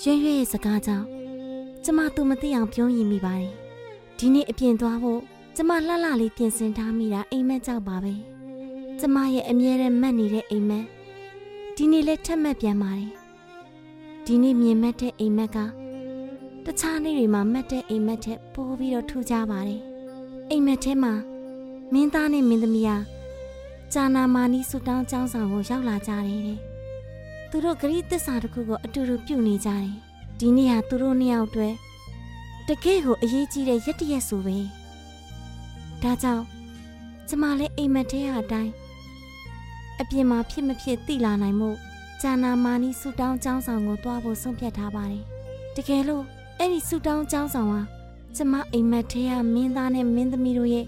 [0.00, 1.06] ရွရွရဲ့စကားကြောင့်
[1.84, 3.63] ကျမသူမသိအောင်ပြောရင်မိပါတယ်
[4.18, 5.20] ဒီနေ့အပြင်သွားဖို့
[5.56, 8.14] ကျမလှလှလေးပြင်ဆင်ထားမိတာအိမ်မက်ကြောက်ပါပဲ
[9.00, 10.84] ကျမရဲ့အမြဲတမ်းမှတ်နေတဲ့အိမ်မက်
[11.76, 13.10] ဒီနေ့လဲထက်မှတ်ပြန်ပါတယ်
[14.26, 15.58] ဒီနေ့မြင်မှတ်တဲ့အိမ်မက်က
[16.64, 19.80] တခြားနေ့တွေမှာမှတ်တဲ့အိမ်မက်ထက်ပိုပြီးတော့ထူးခြားပါတယ်
[20.50, 21.12] အိမ်မက်ထဲမှာ
[21.92, 22.96] မင်းသားနဲ့မင်းသမီးဟာ
[23.92, 26.60] ဂျာနာမာနီဆူတောင်းចောင်းဆောင်ကိုရောက်လာကြတယ်တဲ့
[27.50, 29.90] သူတို့ဂရိသစ္စာတစ်ခုကိုအတူတူပြုနေကြတယ်။
[30.40, 31.74] ဒီနေ့ဟာသူတို့နှစ်ယောက်အတွက်
[32.67, 34.57] တကယ့်ကိုအရေးကြီးတဲ့ရက်တရက်ဆိုပဲ။
[36.01, 36.43] ဒါကြောင့်
[37.27, 38.71] ကျမလည်းအိမ်မက်ထဲဟာအတိုင်း
[40.01, 41.69] အပြင်မှာဖြစ်မဖြစ်သိလာနိုင်မှု
[42.21, 45.23] ဂျာနာမာနီဆူတောင်းចောင်းဆောင်ကိုတွားဖို့ဆုံးဖြတ်ထားပါတယ်။
[45.75, 46.23] တကယ်လို့
[46.57, 47.81] အဲ့ဒီဆူတောင်းចောင်းဆောင်ဟာ
[48.35, 50.85] ကျမအိမ်မက်ထဲကမင်းသားနဲ့မင်းသမီးတို့ရဲ့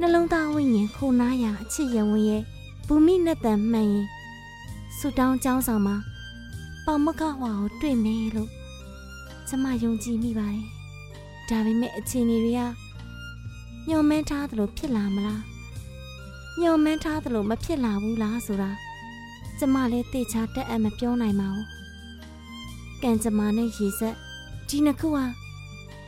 [0.00, 2.42] နှလုံးသားဝိညာဉ်ခိုနားရာအချစ်ရဝင်ရဲ့
[2.86, 4.06] ဘူမိနဲ့တန်မှန်ရင်
[4.98, 5.96] ဆူတောင်းចောင်းဆောင်မှာ
[6.84, 8.50] ပေါမကဟွာကိုတွေ့မယ်လို့
[9.48, 10.66] ကျမယုံကြည်မိပါတယ်။
[11.51, 12.61] ဒါပေမဲ့အခြေအနေတွေက
[13.87, 15.41] ညှော်မှန်းထားသလိုဖြစ်လာမလား။
[16.59, 18.71] ညှော်မှန်းထားသလိုမဖြစ်လာဘူးလားဆိုတာ
[19.57, 21.67] ကျမလည်းသိချတက်အပ်မပြောနိုင်ပါဘူး။
[23.03, 24.15] ကံကြမ္မာနဲ့ရေဆက်
[24.67, 25.25] ဒီနှစ်ခုဟာ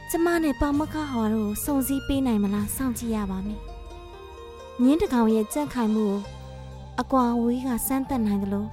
[0.09, 3.61] ကျမနဲ့ပေါမကဟွာတို့ကိုစုံစည်းပေးနိုင်မလားစောင့်ကြည့်ရပါမယ်။
[4.81, 6.19] မြင်းတကောင်ရဲ့ကြက်ခိုင်မှုကို
[7.01, 8.69] အကွာအဝေးကစမ်းသပ်နိုင်တယ်လို့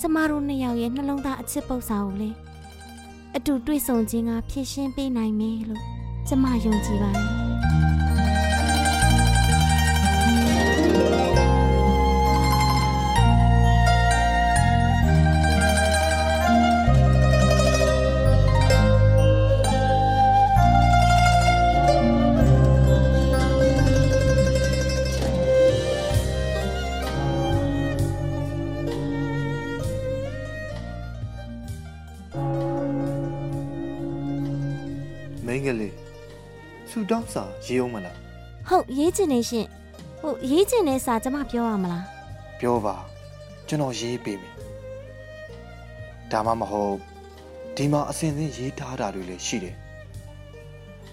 [0.00, 2.30] ကျမတို့နှစ်ယောက်ရဲ့နှလုံးသားအချစ်ပု္ပ္ပစာကိုလေ
[3.36, 5.82] အတူတွေ့ဆုံခြင်းကဖြည့်ရှင်းပေးနိုင်မယ်လို့
[6.28, 7.43] ကျမယုံကြည်ပါတယ်
[36.96, 38.16] ဆူတောင်းစာရေးအောင်မလား
[38.68, 39.66] ဟုတ်ရေးချင်နေရှင်
[40.20, 42.04] ဟုတ်ရေးချင်တဲ့စာကျမပြောရမလား
[42.60, 42.96] ပြောပါ
[43.68, 44.54] ကျွန်တော်ရေးပေးမယ်
[46.30, 46.94] ဒါမှမဟုတ်
[47.76, 49.74] ဒီမှာအစင်စင်ရေးထားတာတွေလည်းရှိတယ်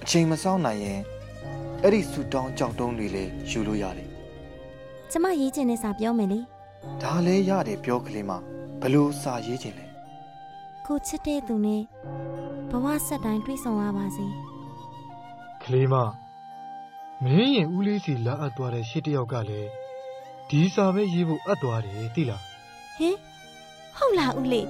[0.03, 0.99] အချိန်မစောင့်နိုင်ရင်
[1.83, 4.07] အဲ့ဒီဆူတောင်းကြောက်တုံးတွေလည်းယူလို့ရတယ်
[5.11, 6.39] ကျမရေးချင်တဲ့စာပြောမယ်လေ
[7.01, 8.31] ဒါလည်းရတယ်ပြောကလေးမ
[8.81, 9.85] ဘလို့စာရေးခြင်းလဲ
[10.85, 11.81] ကိုချစ်တဲ့သူနဲ့
[12.69, 14.50] ဘဝဆက်တိုင်းတွေ့ဆုံရပါစေ
[15.65, 15.95] ကလေးမ
[17.23, 19.69] မင်းရင်ဦးလေးစီလာအပ်သွားတဲ့ရှစ်တယောက်ကလည်း
[20.49, 22.43] ဒီစာပဲရေးဖို့အပ်သွားတယ်သိလား
[22.97, 23.15] ဟင်
[23.97, 24.67] ဟုတ်လားဦးလေး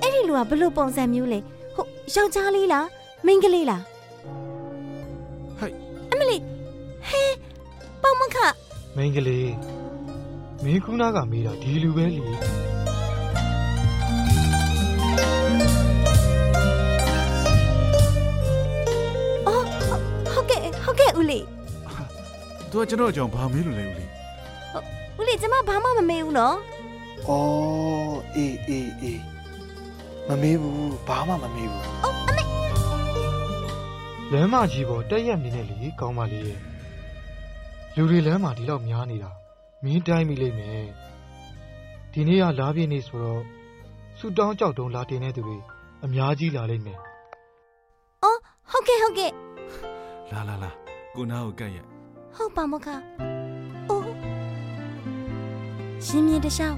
[0.00, 1.38] အဲ့ဒီလူကဘလို့ပုံစံမျိုးလဲ
[1.74, 2.86] ဟုတ်ယောက်ျားလေးလား
[3.26, 3.82] မိန်းကလေးလား
[5.58, 5.72] ဟဲ့
[6.10, 6.42] အမလေး
[7.08, 7.22] ဟဲ
[8.02, 8.36] ပေါမခ
[8.96, 9.52] မိန်းကလေး
[10.64, 12.67] မင်းခုနကမေးတာဒီလူပဲလေ
[22.72, 24.08] အော်ဟုတ်ကဲ့ဟုတ်ကဲ့ဦးလေးသူကကျွန်တော်အကြောင်းဘာမေးလို့လဲဦးလေး
[25.18, 26.56] ဦးလေးကျမဘာမှမမေးဘူးနော်။
[27.28, 29.22] အော်အေးအေးအေး
[30.28, 31.84] မမေးဘူးဘာမှမမေးဘူး
[34.32, 36.60] လမ်းမကြီးပေါ်တက်ရက်နေနဲ့လေကောင်းပါလေရဲ့
[37.94, 39.30] လူတွေလမ်းမှာဒီလောက်များနေတာ
[39.84, 40.88] မင်းတိုင်းမိလိမ့်မယ်
[42.12, 43.42] ဒီနေ့ကလာပြည့်နေ့ဆိုတော့
[44.18, 45.58] ဆူတောင်းကြောက်တုံးလာတင်တဲ့သူတွေ
[46.04, 46.98] အများကြီးလာလိမ့်မယ်
[48.22, 48.38] အော်
[48.70, 49.32] ဟုတ်ကဲ့ဟုတ်ကဲ့
[50.32, 50.70] လာလာလာ
[51.14, 51.86] ကိုနာကိုကတ်ရက်
[52.40, 52.88] ဟုတ်ပါမခ
[53.88, 54.12] အိုး
[56.06, 56.76] ရှင်မြင်တခြား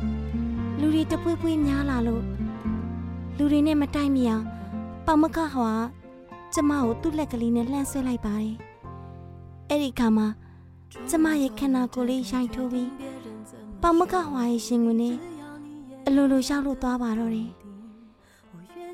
[0.80, 2.24] လူတွေတပွေးပွေးများလာလို့
[3.36, 4.44] လူတွေနဲ့မတိုက်မိအောင်
[5.06, 5.72] ပေါမခဟွာ
[6.54, 8.54] ကျမကိုသူ့လက်ကလေးနဲ့လှမ်းဆွဲလိုက်ပါတယ်
[9.68, 10.26] အဲ့ဒီခါမှာ
[11.10, 12.90] ကျမရဲ့ခန္ဓာကိုယ်လေးရိုက်ထိုးပြီး
[13.82, 15.16] ပေါမခဟွာရဲ့ရှင်ဝင်နဲ့
[16.06, 17.50] အလိုလိုရောက်လို့သွားပါတော့တယ်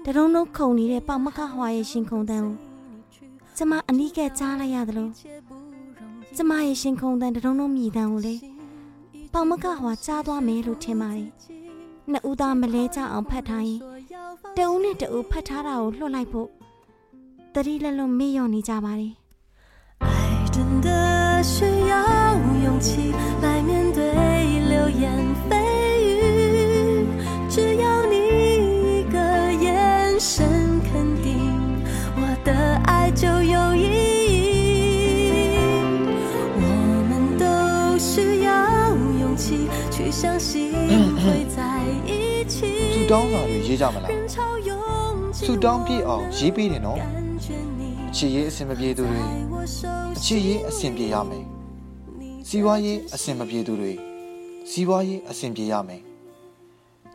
[0.05, 2.57] တရုံလုံးခုန်နေတဲ့ပေါမခဟွာရဲ့ရှင်ခုန်တန်းကို
[3.57, 5.09] ကျမအနီးကပ်ကြားလိုက်ရသလို
[6.37, 8.35] ကျမရဲ့ရှင်ခုန်တန်တရုံလုံးမြည်တန်ကိုလေ
[9.33, 11.31] ပေါမကဟွာကြားသွားမယ်လို့ထင်ပါတယ်။
[12.11, 13.81] နှစ်ဦးသားမလဲကြအောင်ဖတ်ထားရင်
[14.57, 16.49] တဦးနဲ့တဦးဖတ်ထားတာကိုလွှတ်လိုက်ဖို့
[17.55, 19.13] တတိလက်လုံးမေ့လျော့နေကြပါတယ်
[43.11, 44.13] တောင်းစာတွေရေးကြမလား
[45.45, 47.01] ဆူတောင်းပြည့်အောင်ရေးပေးတယ်နော်
[48.09, 49.23] အခြေရေးအဆင်မပြေသူတွေ
[50.17, 51.45] အခြေရေးအဆင်ပြေရမယ်
[52.49, 53.93] စီးပွားရေးအဆင်မပြေသူတွေ
[54.71, 56.03] စီးပွားရေးအဆင်ပြေရမယ်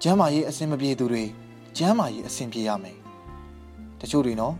[0.04, 1.24] ကျမ်းမာရေးအဆင်မပြေသူတွေ
[1.78, 2.98] ကျမ်းမာရေးအဆင်ပြေရမယ်
[4.00, 4.56] တချို့တွေနော်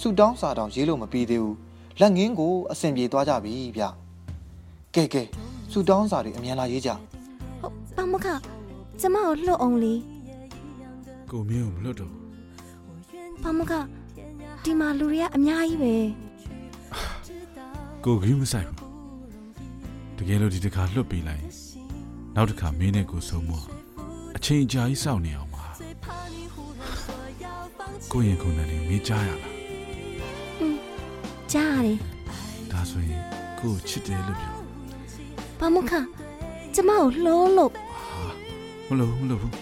[0.00, 1.56] ဆူတောင်းစာတောင်ရေးလို့မပြီးသေးဘူး
[2.00, 3.82] လက်ငင်းကိုအဆင်ပြေသွားကြပြီဗျ
[4.94, 5.22] ကဲကဲ
[5.72, 8.26] ဆူတောင်းစာတွေအမြန်လာရေးကြဟုတ်ပါမခ
[9.00, 10.19] ကျမကိုလှုပ်အောင်လေး
[11.30, 12.24] ကိုမင်းကိုမလွတ်တော့ဘူး
[13.42, 13.72] ပေါမက
[14.64, 15.94] ဒီမှာလူတွေကအများကြီးပဲ
[18.04, 18.80] ကိုဂရုမစိုက်ဘူး
[20.18, 21.52] တကယ်လို့ဒီတစ်ခါလွတ်ပေးလိုက်ရင်
[22.36, 23.50] နောက်တစ်ခါမင်းနဲ့ကိုဆုံးမ
[24.36, 25.66] အချိန်ကြာကြီးစောင့်နေအောင်ပါ
[28.12, 29.54] ကိုရင်ခုန်တယ်လေမင်းကြားရလား
[31.52, 31.98] ကြားရတယ်
[32.72, 33.22] ဒါဆိုရင်
[33.58, 34.54] ကိုကိုချစ်တယ်လို့ပြော
[35.58, 35.92] ပေါမက
[36.74, 37.72] ကျမကိုလှုံးလို့
[38.88, 39.52] မလို့မလို့ဘူး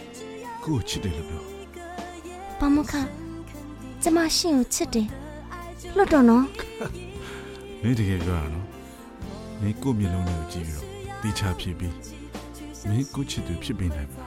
[0.64, 1.57] ကိုကိုချစ်တယ်လို့ပြော
[2.58, 2.92] ပေါမက
[4.02, 5.08] ကျမရှင်ကိုချစ်တယ်
[5.96, 6.44] လွတ်တော့နော်
[7.82, 8.66] မင်းတကယ်ပြောရနော်
[9.60, 10.86] မင်းကိုမျက်လုံးတွေကိုကြည့်ပြီးတော့
[11.22, 11.94] တေချာဖြစ်ပြီး
[12.88, 14.24] မင်းကိုချစ်သူဖြစ်ပေးနိုင်မှာ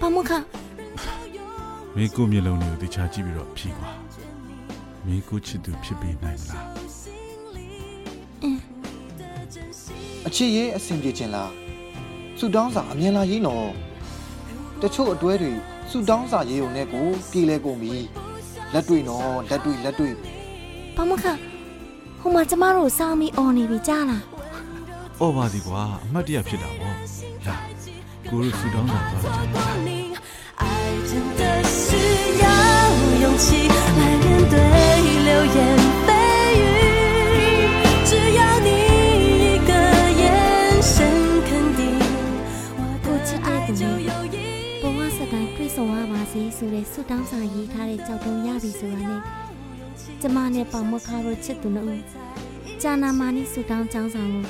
[0.00, 0.30] ပေါမက
[1.96, 3.88] မင်းကိုမျက်လုံးတွေကိုတေချာကြည့်ပြီးတော့ဖြီးကွာ
[5.06, 6.64] မင်းကိုချစ်သူဖြစ်ပေးနိုင်မလား။
[10.26, 11.50] အခြေရေးအဆင်ပြေခြင်းလား
[12.38, 13.66] ဆူတောင်းစာအမြန်လာရေးနော်။
[14.82, 15.52] တချို့အတွဲတွေ
[15.96, 17.94] ဆူတောင်းစာရေးုံနဲ့ကိုပြေလဲကုန်ပြီ။
[18.74, 20.14] လက်တွေ့နော်လက်တွေ့လက်တွေ့
[20.96, 21.24] ပေါမက
[22.20, 24.22] ဟိုမှာကျမတို့စောင်းပြီးអော်နေပြီကြားလား။
[25.20, 26.94] အော်ပါစီကွာအမှတ်တရဖြစ်တာပေါ့။
[27.46, 27.56] လာ
[28.30, 29.30] ကိုတို့ဆူတောင်းတာသွားကြ
[46.94, 49.22] ဆိုတဲ့ဆုတောင်းစာရေးထားတဲ့ကြောက်တုံးရပြီဆိုတာနဲ့
[50.20, 52.02] ကျမနဲ့ပေါမခါတို့ချစ်သူနှစ်ဦး
[52.82, 54.44] ဂျာနာမာနီဆုတောင်းចောင်းဆောင်ကို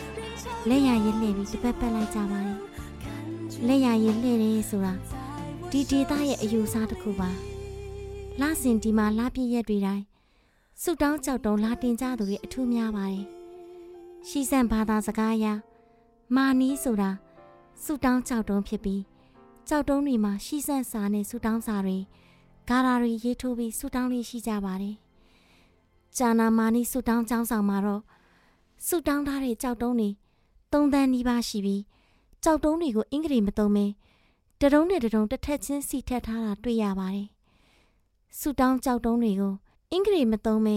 [0.68, 2.58] လက်ရရည်လှည့်ပြီးတစ်ပတ်ပတ်လိုက်ကြပါတယ်
[3.66, 4.92] လက်ရရည်လှည့်တယ်ဆိုတာ
[5.70, 7.30] ဒီဒေတာရဲ့အယူအဆတစ်ခုပါ
[8.40, 10.04] လာစင်ဒီမှာလာပြည့်ရက်တွေတိုင်း
[10.82, 13.24] ဆုတောင်းကြောက်တုံးလာတင်ကြသူတွေအထူးများပါတယ်
[14.28, 15.46] ရှိစံဘာသာစကားအရ
[16.36, 17.10] မာနီဆိုတာ
[17.84, 19.02] ဆုတောင်းကြောက်တုံးဖြစ်ပြီး
[19.68, 21.98] ကြောက်တုံးတွေမှာရှိဆန့်စာနဲ့ဆူတောင်းစာတွေ
[22.68, 24.96] ဂါရာတွေရေးထိုးပြီးဆူတောင်းလေးရှိကြပါတယ်။
[26.16, 28.02] ဂျာနာမာနီဆူတောင်းចောင်းဆောင်မှာတော့
[28.86, 30.10] ဆူတောင်းထားတဲ့ကြောက်တုံးတွေ
[30.72, 31.82] သုံးသန်းနီးပါးရှိပြီး
[32.44, 33.86] ကြောက်တုံးတွေကိုအင်္ဂလိပ်မသုံးဘဲ
[34.60, 37.28] တရုံးနဲ့တရုံးတစ်ထက်ချင်းစီထက်ထားတာတွေ့ရပါတယ်။
[38.38, 39.54] ဆူတောင်းကြောက်တုံးတွေကို
[39.90, 40.76] အင်္ဂလိပ်မသုံးဘဲ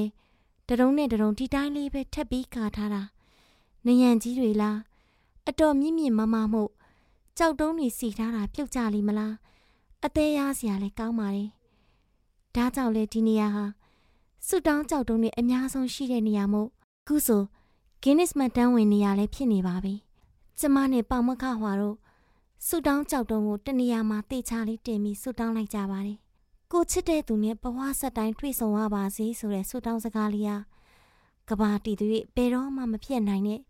[0.67, 3.01] တရုံးနဲ့တရုံးဒီတိုင်းလေးပဲထက်ပြီးကာထားတာ
[3.85, 4.77] နယံကြီးတွေလား
[5.47, 6.63] အတော်မြင့်မြင့်မမမှု
[7.37, 9.35] ကြောက်တုံးတွေစီထားတာပြုတ်ကြလိမ့်မလား
[10.05, 11.49] အသေးရစရာလည်းကောင်းပါတယ်
[12.57, 13.65] ဒါကြောင့်လေဒီနေရာဟာ
[14.45, 16.69] ဆူတောင်းကြောက်တုံးတွေအများဆုံးရှိတဲ့နေရာမို့
[17.07, 17.43] ခုဆို
[18.03, 19.95] Guinness မှတ်တမ်းဝင်နေရလဲဖြစ်နေပါပြီ
[20.59, 21.97] ကျမနဲ့ပေါမခဟွာတို့
[22.65, 26.17] ဆူတောင်းကြောက်တုံးကိုတနေရာမှာတေချာလေးတင်ပြီးဆူတောင်းလိုက်ကြပါတယ်
[26.71, 30.57] ကိုချစ်တဲ့သူနဲ့ဘဝဆက်တိုင်းတွေ့ဆုံရပါစေဆိုတဲ့ဆူတောင်းစကားလေးဟာ
[31.49, 33.61] ကဘာတီသူ၍ဘယ်တော့မှမဖြစ်နိုင်နဲ့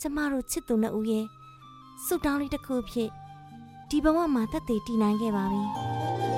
[0.00, 1.26] ကျမတို့ချစ်သူနှစ်ဦးရဲ့
[2.04, 3.10] ဆုတောင်းလေးတစ်ခုဖြစ်
[3.88, 6.37] ဒီဘဝမှာသက်သေတည်နိုင်ခဲ့ပါပြီပါ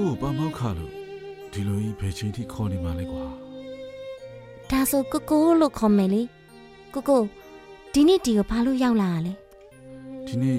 [0.00, 0.92] ကို့ဘာမောက်ခလို့
[1.52, 3.24] ဒီလိုကြီးဘယ်ချိန်ထိခေါ်နေမှလဲကွာ
[4.70, 6.22] ဒါဆိုကိုကိုလို့ခေါ်မယ်လေ
[6.94, 7.22] ကိုကို
[7.92, 9.32] ဒီနေ့ဒီကိုဘာလို့ရောက်လာတာလဲ
[10.26, 10.58] ဒီနေ့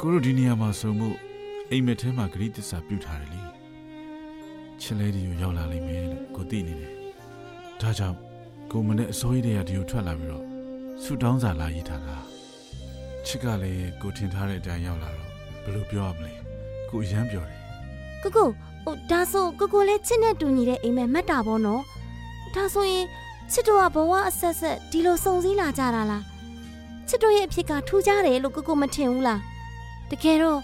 [0.00, 1.08] ကိုတို့ဒီနေရာမှာဆုံမှု
[1.70, 3.40] အိမ်မက်ထဲမှာဂရိတစ္ဆာပြုထားတယ်လေ
[4.80, 6.92] ချစ်လေးဒီကိုရောက်လာလိမ့်မယ်လို့ကိုသိနေတယ်
[7.80, 8.16] ဒါကြောင့်
[8.70, 10.44] ကိုမနဲ့အစိုးရတွေကဒီကိုထွက်လာပြီးတော့
[11.02, 12.16] ဆူတောင်းစာလာရေးထားတာ
[13.26, 15.30] ချစ်ကလည်းကိုထင်ထားတဲ့အတိုင်းရောက်လာတော့
[15.62, 16.32] ဘယ်လိုပြောရမလဲ
[16.90, 17.63] ကိုအရမ်းပြောတယ်
[18.24, 18.48] ကိုကို
[18.84, 21.82] ဟိုဒါဆိုကိုကိုလည်းချစ်နဲ့တူညီတဲ့အိမ်မက်မှတ်တာပေါ့နော်
[22.54, 23.06] ဒါဆိုရင်
[23.52, 26.24] ချစ်တို့ကဘဝအဆက်ဆက်ဒီလိုစုံစည်းလာကြတာလား
[27.08, 29.40] ချစ်တို့ရဲ့အဖြစ်ကထူးခြားတယ်လို့ကိုကိုမထင်ဘူးလား
[30.10, 30.60] တကယ်တော့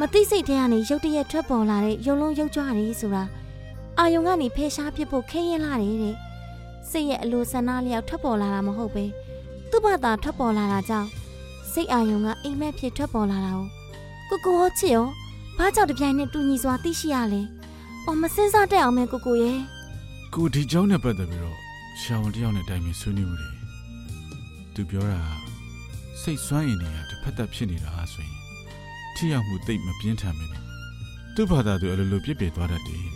[0.00, 3.24] မသိစိတ်ထဲကနေရုတ်တရက်ထွက်ပေါ်လာတဲ့ရုံလုံးရုပ်ကြွတယ်ဆိုတာ
[3.98, 6.16] အာယုံကနေဖေရှားပစ်ဖို့ခဲရင်လာတယ်တဲ့
[6.90, 9.04] စိတ်ရဲ့အလိုဆန္ဒလျောက်ထွက်ပေါ်လာတာမဟုတ်ပဲ
[9.70, 11.08] သူ့ဘာသာထွက်ပေါ်လာတာကြောင့်
[11.72, 13.66] စိတ်အာယုံကအိမ်မက်ဖြစ်ထွက်ပေါ်လာတာကို
[14.30, 15.06] ကိုကိုဟောချစ်ရော
[15.60, 17.42] ဘာကြောင့်တပြိုင်နက်တူညီစွာသိရှိရလဲ။
[18.06, 19.58] အော်မစင်းစားတတ်အောင်မဲကိုကိုရဲ့။
[20.34, 21.58] ကိုဒီကြောင်းနဲ့ပတ်သက်ပြီးတော့
[22.00, 23.50] ရှာဝန်တယောက်နဲ့တိုင်ပင်ဆွေးနွေးမှုတွေ။
[24.74, 25.20] သူပြောတာ
[26.20, 28.36] စိတ်ဆွမ်းရင်တွေကတစ်ဖက်သက်ဖြစ်နေတာဆိုရင်
[29.14, 30.54] ထိရောက်မှုသိပ်မပြင်းထန်ဘူး။
[31.34, 33.06] သူ့ဘာသာသူအလိုလိုပြစ်ပယ်သွားတတ်တယ်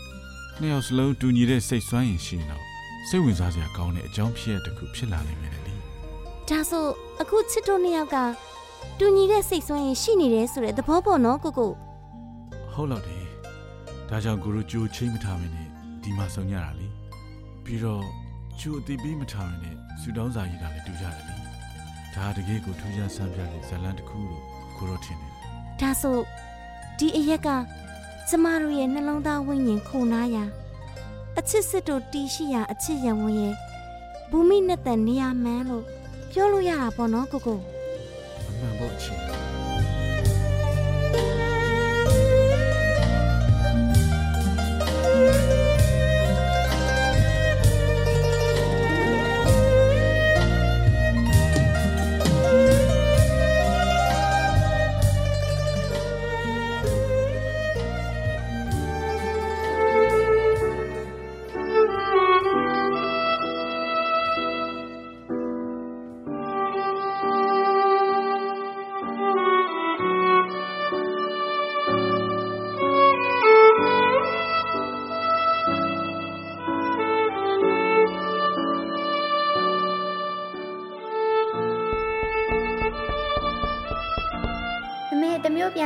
[0.60, 2.64] ။နှစ်ယောက်စလုံးတူညီတဲ့စိတ်ဆွမ်းရင်ရှိရင်တော့
[3.08, 5.74] စိတ်ဝင်စားစရာကောင်းတဲ့အကြောင်းဖြစ်ရတဲ့ခုဖြစ်လာနိုင်မယ်လေ။
[6.48, 6.84] ဒါဆို
[7.20, 8.16] အခုချစ်တို့နှစ်ယောက်က
[8.98, 11.72] တူညီတဲ့စိတ်ဆွမ်းရင်ရှိနေတယ်ဆိုတဲ့သဘောပေါ့နော်ကိုကို
[12.72, 13.24] ဟုတ်တော့တယ်
[14.08, 15.68] ဒါကြောင့်ကိုတို့ကြိုးချင်းမထားမင်းနဲ့
[16.02, 16.88] ဒီမှာဆုံကြတာလေ
[17.64, 18.04] ပြီးတော့
[18.60, 21.36] ကြိုးအတိပေးမထားမင်းနဲ့ဆူတောင်းစာရေးတာလည်းတူကြတယ်လေ
[22.14, 24.42] ဒါတကယ်ကိုထူးခြားဆန်းပြတဲ့ဇာတ်လမ်းတစ်ခုလို့
[24.76, 25.32] ကိုတို့ထင်တယ်။
[25.80, 26.18] ဒါဆို
[26.98, 27.48] ဒီအရက်က
[28.28, 30.44] ကျမတို့ရဲ့နှလုံးသားဝိညာဉ်ခုနာရာ
[31.38, 33.54] အချစ်စစ်တို့တီးရှိရာအချစ်ရံဝင်ရဲ့
[34.30, 35.84] ဘူမိနဲ့တန်နေရာမှန်းလို့
[36.30, 37.60] ပြောလို့ရတာပေါ့နော်ကိုကို
[38.62, 38.92] အမှန်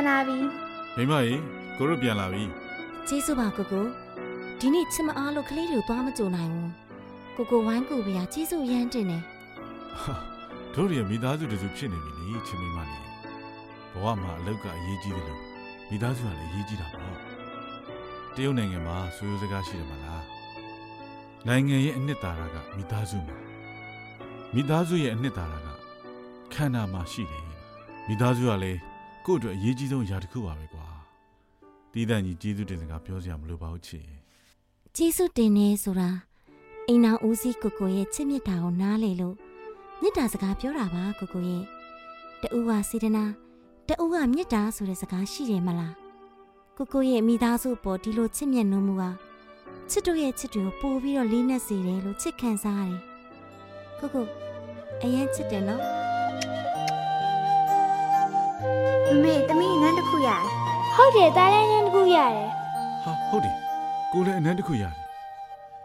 [0.08, 0.38] လာပြီ
[0.96, 1.34] မိမရေ
[1.76, 2.44] ကိုတို့ပြန်လာပြီ
[3.08, 3.86] ကျေးဇူးပါကိုကို
[4.60, 6.72] ဒီနေ့ချစ်မအားလို့ကလေးတွေကိုသွားမကြုံနိုင်ဘူး
[7.36, 9.22] ကိုကိုဝိုင်းကူပြာကျေးဇူးရမ်းတင်တယ်
[10.00, 10.14] ဟာ
[10.74, 13.02] တို့ရဲ့မိသားစုတစုဖြစ်နေပြီလေချင်းမိမလေး
[13.92, 15.42] ဘဝမှာအလောက်ကအရေးကြီးတယ်လို့
[15.90, 17.16] မိသားစုကလည်းအရေးကြီးတာပေါ့
[18.34, 20.24] တရုတ်နိုင်ငံမှာဆွေးရိုးစကားရှိတယ်မလား
[21.46, 23.36] နိုင်ငံရဲ့အနှစ်သာရကမိသားစုမှာ
[24.54, 25.68] မိသားစုရဲ့အနှစ်သာရက
[26.52, 27.44] ခန္ဓာမှာရှိတယ်
[28.08, 28.80] မိသားစုကလည်း
[29.26, 30.86] ကိုယ့်အတွက်အရေးကြီးဆုံးအရာတစ်ခုပါပဲကွာ
[31.92, 34.04] တီးတန့်ကြီးကျေးဇူးတင်စကားပြောစရာမလိုပါဘူးချစ်
[34.96, 36.08] ကျေးဇူးတင်နေဆိုတာ
[36.88, 39.34] အိမ်နာဦးစီးကိုကိုရဲ့ချစ်မြတ်တာကိုနားလေလို့
[40.00, 41.64] မြတ်တာစကားပြောတာပါကိုကိုရဲ့
[42.40, 43.24] တူကစေတနာ
[43.88, 45.94] တူကမြတ်တာဆိုတဲ့စကားရှိတယ်မလား
[46.76, 49.10] ကိုကိုရဲ့မိသားစုပေါ်ဒီလိုချစ်မြတ်နိုးမှုဟာ
[49.90, 53.00] ချစ်တို့ရဲ့ချစ်တွေကိုပို့ပြီးတော့လေးနက်စေတယ်လို့ချစ်ခံစားရတယ်
[53.98, 54.26] ကိုကို
[55.02, 55.95] အရင်ချစ်တယ်နော်
[59.06, 60.42] မမေတမီးနန်းတစ်ခုရတယ်
[60.94, 62.48] ဟုတ်တယ်တားလည်းနန်းတစ်ခုရတယ်
[63.04, 63.54] ဟာဟုတ်တယ်
[64.12, 64.94] ကိုလည်းအနမ်းတစ်ခုရတယ်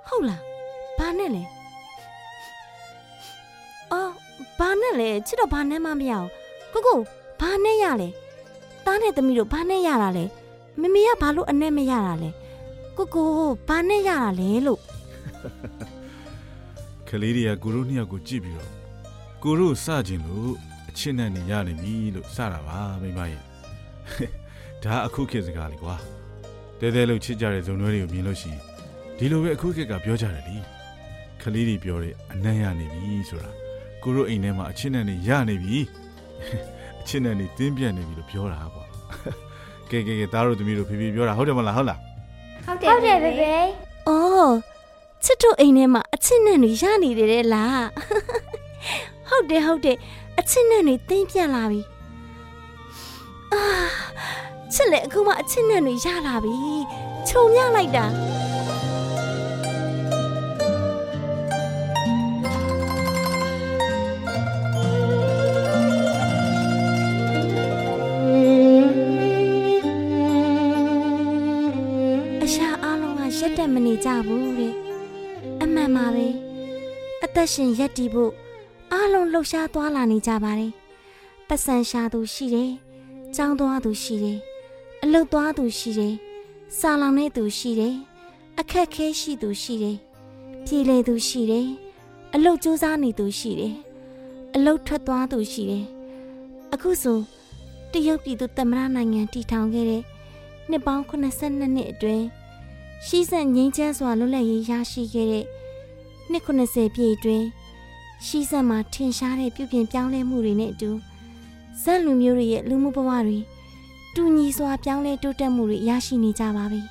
[0.08, 0.42] ဟုတ်လား
[0.98, 1.44] ဘာနဲ့လဲ
[3.92, 4.12] အော်
[4.60, 6.14] ဘာနဲ့လဲချစ်တော့ဘာနဲ့မှမရ
[6.72, 7.00] ဘူးကိုကို
[7.42, 8.10] ဘာနဲ့ရလဲ
[8.86, 10.26] တားနဲ့သမီးတို့ဘာနဲ့ရတာလဲ
[10.82, 12.30] မမေကဘာလို့အနဲ့မရတာလဲ
[12.98, 13.28] ကိုကို
[13.68, 14.80] ဘာနဲ့ရတာလဲလို့
[17.08, 18.72] ကလေးတွေကကိုတို့နှစ်ယောက်ကိုကြည့်ပြီးတော့
[19.44, 23.44] ကိုတို့စကြင်လို့ အချစ်နဲ့နေရနေပြီလို့စတာပါမိမရဲ့
[24.84, 25.96] ဒါအခုခေတ်စကားလေကွာ
[26.80, 28.62] တဲတဲလို့ချစ်ကြတဲ့ဇုံတွဲတွေကိုမြင်လို့ရှိရင်
[29.18, 30.58] ဒီလိုပဲအခုခေတ်ကပြောကြတယ်လी
[31.42, 33.52] ကလေးတွေပြောတဲ့အနံ့ရနေပြီဆိုတာ
[34.04, 35.78] ကိုတို့အိမ်ထဲမှာအချစ်နဲ့နေရနေပြီ
[37.02, 38.86] အချစ်နဲ့နေတင်းပြတ်နေပြီလို့ပြောတာကွာ
[39.92, 42.00] ကဲကဲကဲသားတို့သမီးတို့ဖေဖေပြောတာဟုတ်တယ်မလားဟုတ်လား
[42.66, 43.56] ဟုတ်တဟုတ်တယ်ယ်ဘေဘေ
[44.08, 44.54] အော်
[45.24, 47.86] ချစ်တို့အိမ်ထဲမှာအချစ်နဲ့တွေရနေတယ်တဲ့လား
[49.30, 49.98] ဟုတ်တယ်ဟုတ်တယ်
[50.40, 51.82] အချစ်နဲ့တွေတင်းပြတ်လာပြီ
[53.54, 53.64] အာ
[54.74, 56.56] ချစ်လေအခုမှအချစ်နဲ့တွေရလာပြီ
[57.28, 58.06] ခြုံရလိုက်တာ
[72.44, 74.74] အရှာအားလုံးကရက်တက်မနေကြဘူးတဲ့
[75.62, 76.28] အမှန်ပါပဲ
[77.24, 78.34] အသက်ရှင်ရက်တည်ဖို့
[78.94, 80.72] အားလုံးလှုပ်ရှားသွားလာနေကြပါတယ်
[81.48, 82.72] ပတ်စံရှာသူရှိတယ်
[83.36, 84.40] ចောင်းသွားသူရှိတယ်
[85.04, 86.16] အလုတ်သွားသူရှိတယ်
[86.80, 87.96] စာလောင်နေသူရှိတယ်
[88.60, 89.98] အခက်ခဲရှိသူရှိတယ်
[90.66, 91.68] ပြည်လေသူရှိတယ်
[92.34, 93.76] အလုတ်ကြိုးစားနေသူရှိတယ်
[94.56, 95.86] အလုတ်ထွက်သွားသူရှိတယ်
[96.74, 97.20] အခုဆို
[97.92, 100.04] တရုတ်ပြည်သူသမ္မတနိုင်ငံတည်ထောင်ခဲ့တဲ့
[100.70, 102.26] နှစ်ပေါင်း82နှစ်အတွင်း
[103.08, 105.46] ရှိစက်ငိမ့်ချမ်းစွာလွတ်လပ်ရေးရရှိခဲ့တဲ့
[106.32, 107.48] နှစ်90ပြည့်အတွင်း
[108.26, 110.92] ရှိစက်မှာထင်ရှားတဲ့ပြုပြင်ပြောင်းလဲမှုတွေနဲ့အတူ
[111.82, 113.40] ဇက်လူမျိုးတွေရဲ့လူမှုဘဝတွေ
[114.16, 116.82] တူညီစွာပြောင်းလဲတိုးတက်မှုတွေရရှိနေကြပါပြီ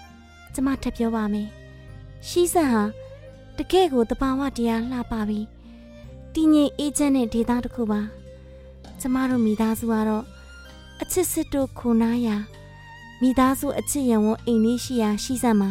[0.54, 1.48] ။ကျမထပ်ပြောပါမယ်။
[2.28, 2.82] ရှိစက်ဟာ
[3.56, 5.46] တကယ့်ကိုတဘာဝတရားလှပပြီး
[6.34, 8.00] တည်ငြိမ်အေးချမ်းတဲ့ဒေသတစ်ခုပါ။
[9.00, 10.24] ကျမတို့မိသားစုကတော့
[11.00, 12.36] အချစ်စစ်တို့ခုနာရာ
[13.20, 15.70] မိသားစုအချစ်ရံဝန်းအိမ်လေးရှိရာရှိစက်မှာ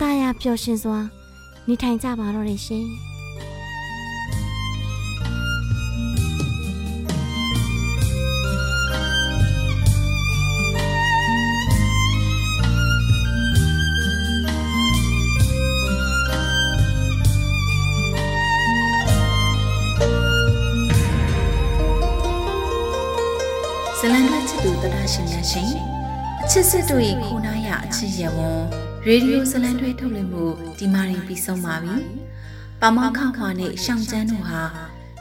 [0.00, 1.00] တာယာပျော်ရွှင်စွာ
[1.68, 2.86] နေထိုင်ကြပါတော့တယ်ရှင်။
[24.00, 25.70] ဇလံတွဲချစ်သူတရားရှင်များရှင်
[26.42, 28.50] အချစ်စစ်တို့၏ခိုးနားရအချစ်ရဝံ
[29.06, 30.44] ရေဒီယိုဇလံတွဲထုတ်လွှင့်မှု
[30.78, 31.96] ဒီမာရင်ပြီးဆုံးပါပြီ။
[32.80, 34.62] ပါမောက်ခေါခွာနဲ့ရှောင်းကျန်းတို့ဟာ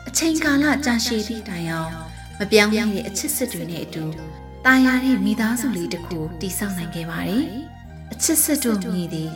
[0.08, 1.92] အချိန်ကာလကြာရှည်သည့်တိုင်အောင်
[2.40, 4.04] မပြောင်းလဲတဲ့အချစ်စစ်တွေနဲ့အတူ
[4.66, 7.44] တာယာတဲ့မိသားစုလေးတစ်ခုတည်ဆောက်နိုင်ခဲ့ပါတယ်။
[8.14, 9.32] အချစ်စစ်တို့မြည်သည်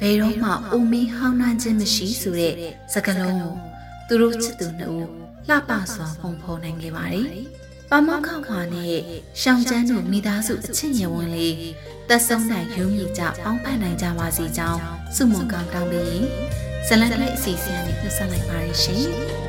[0.00, 2.54] ဘယ်တော့မှအိုမင်းဟောင်းနှမ်းခြင်းမရှိဆိုတဲ့
[2.92, 3.54] စကားလုံးကို
[4.08, 5.08] သူတို့ချစ်သူနှစ်ဦး
[5.48, 7.26] လှပစွာပုံဖော်နိုင်ခဲ့ပါတယ်။
[7.94, 8.98] ပမောက်ခောက်ခွာနဲ့
[9.40, 11.56] ရှောင်းကျန်းတို့မိသားစုအချစ်ညဝန်းလေး
[12.08, 14.80] သက်ဆုံးနိုင်ရုံးမြကြပေါင်းဖက်နိုင်ကြပါစေကြောင်း
[15.16, 16.24] ဆုမွန်ကောင်းတောင်းပေးရင်
[16.86, 19.06] ဇလန်ရဲ့အစီအစဉ်နဲ့နှုတ်ဆက်လိုက်ပါရရှင်။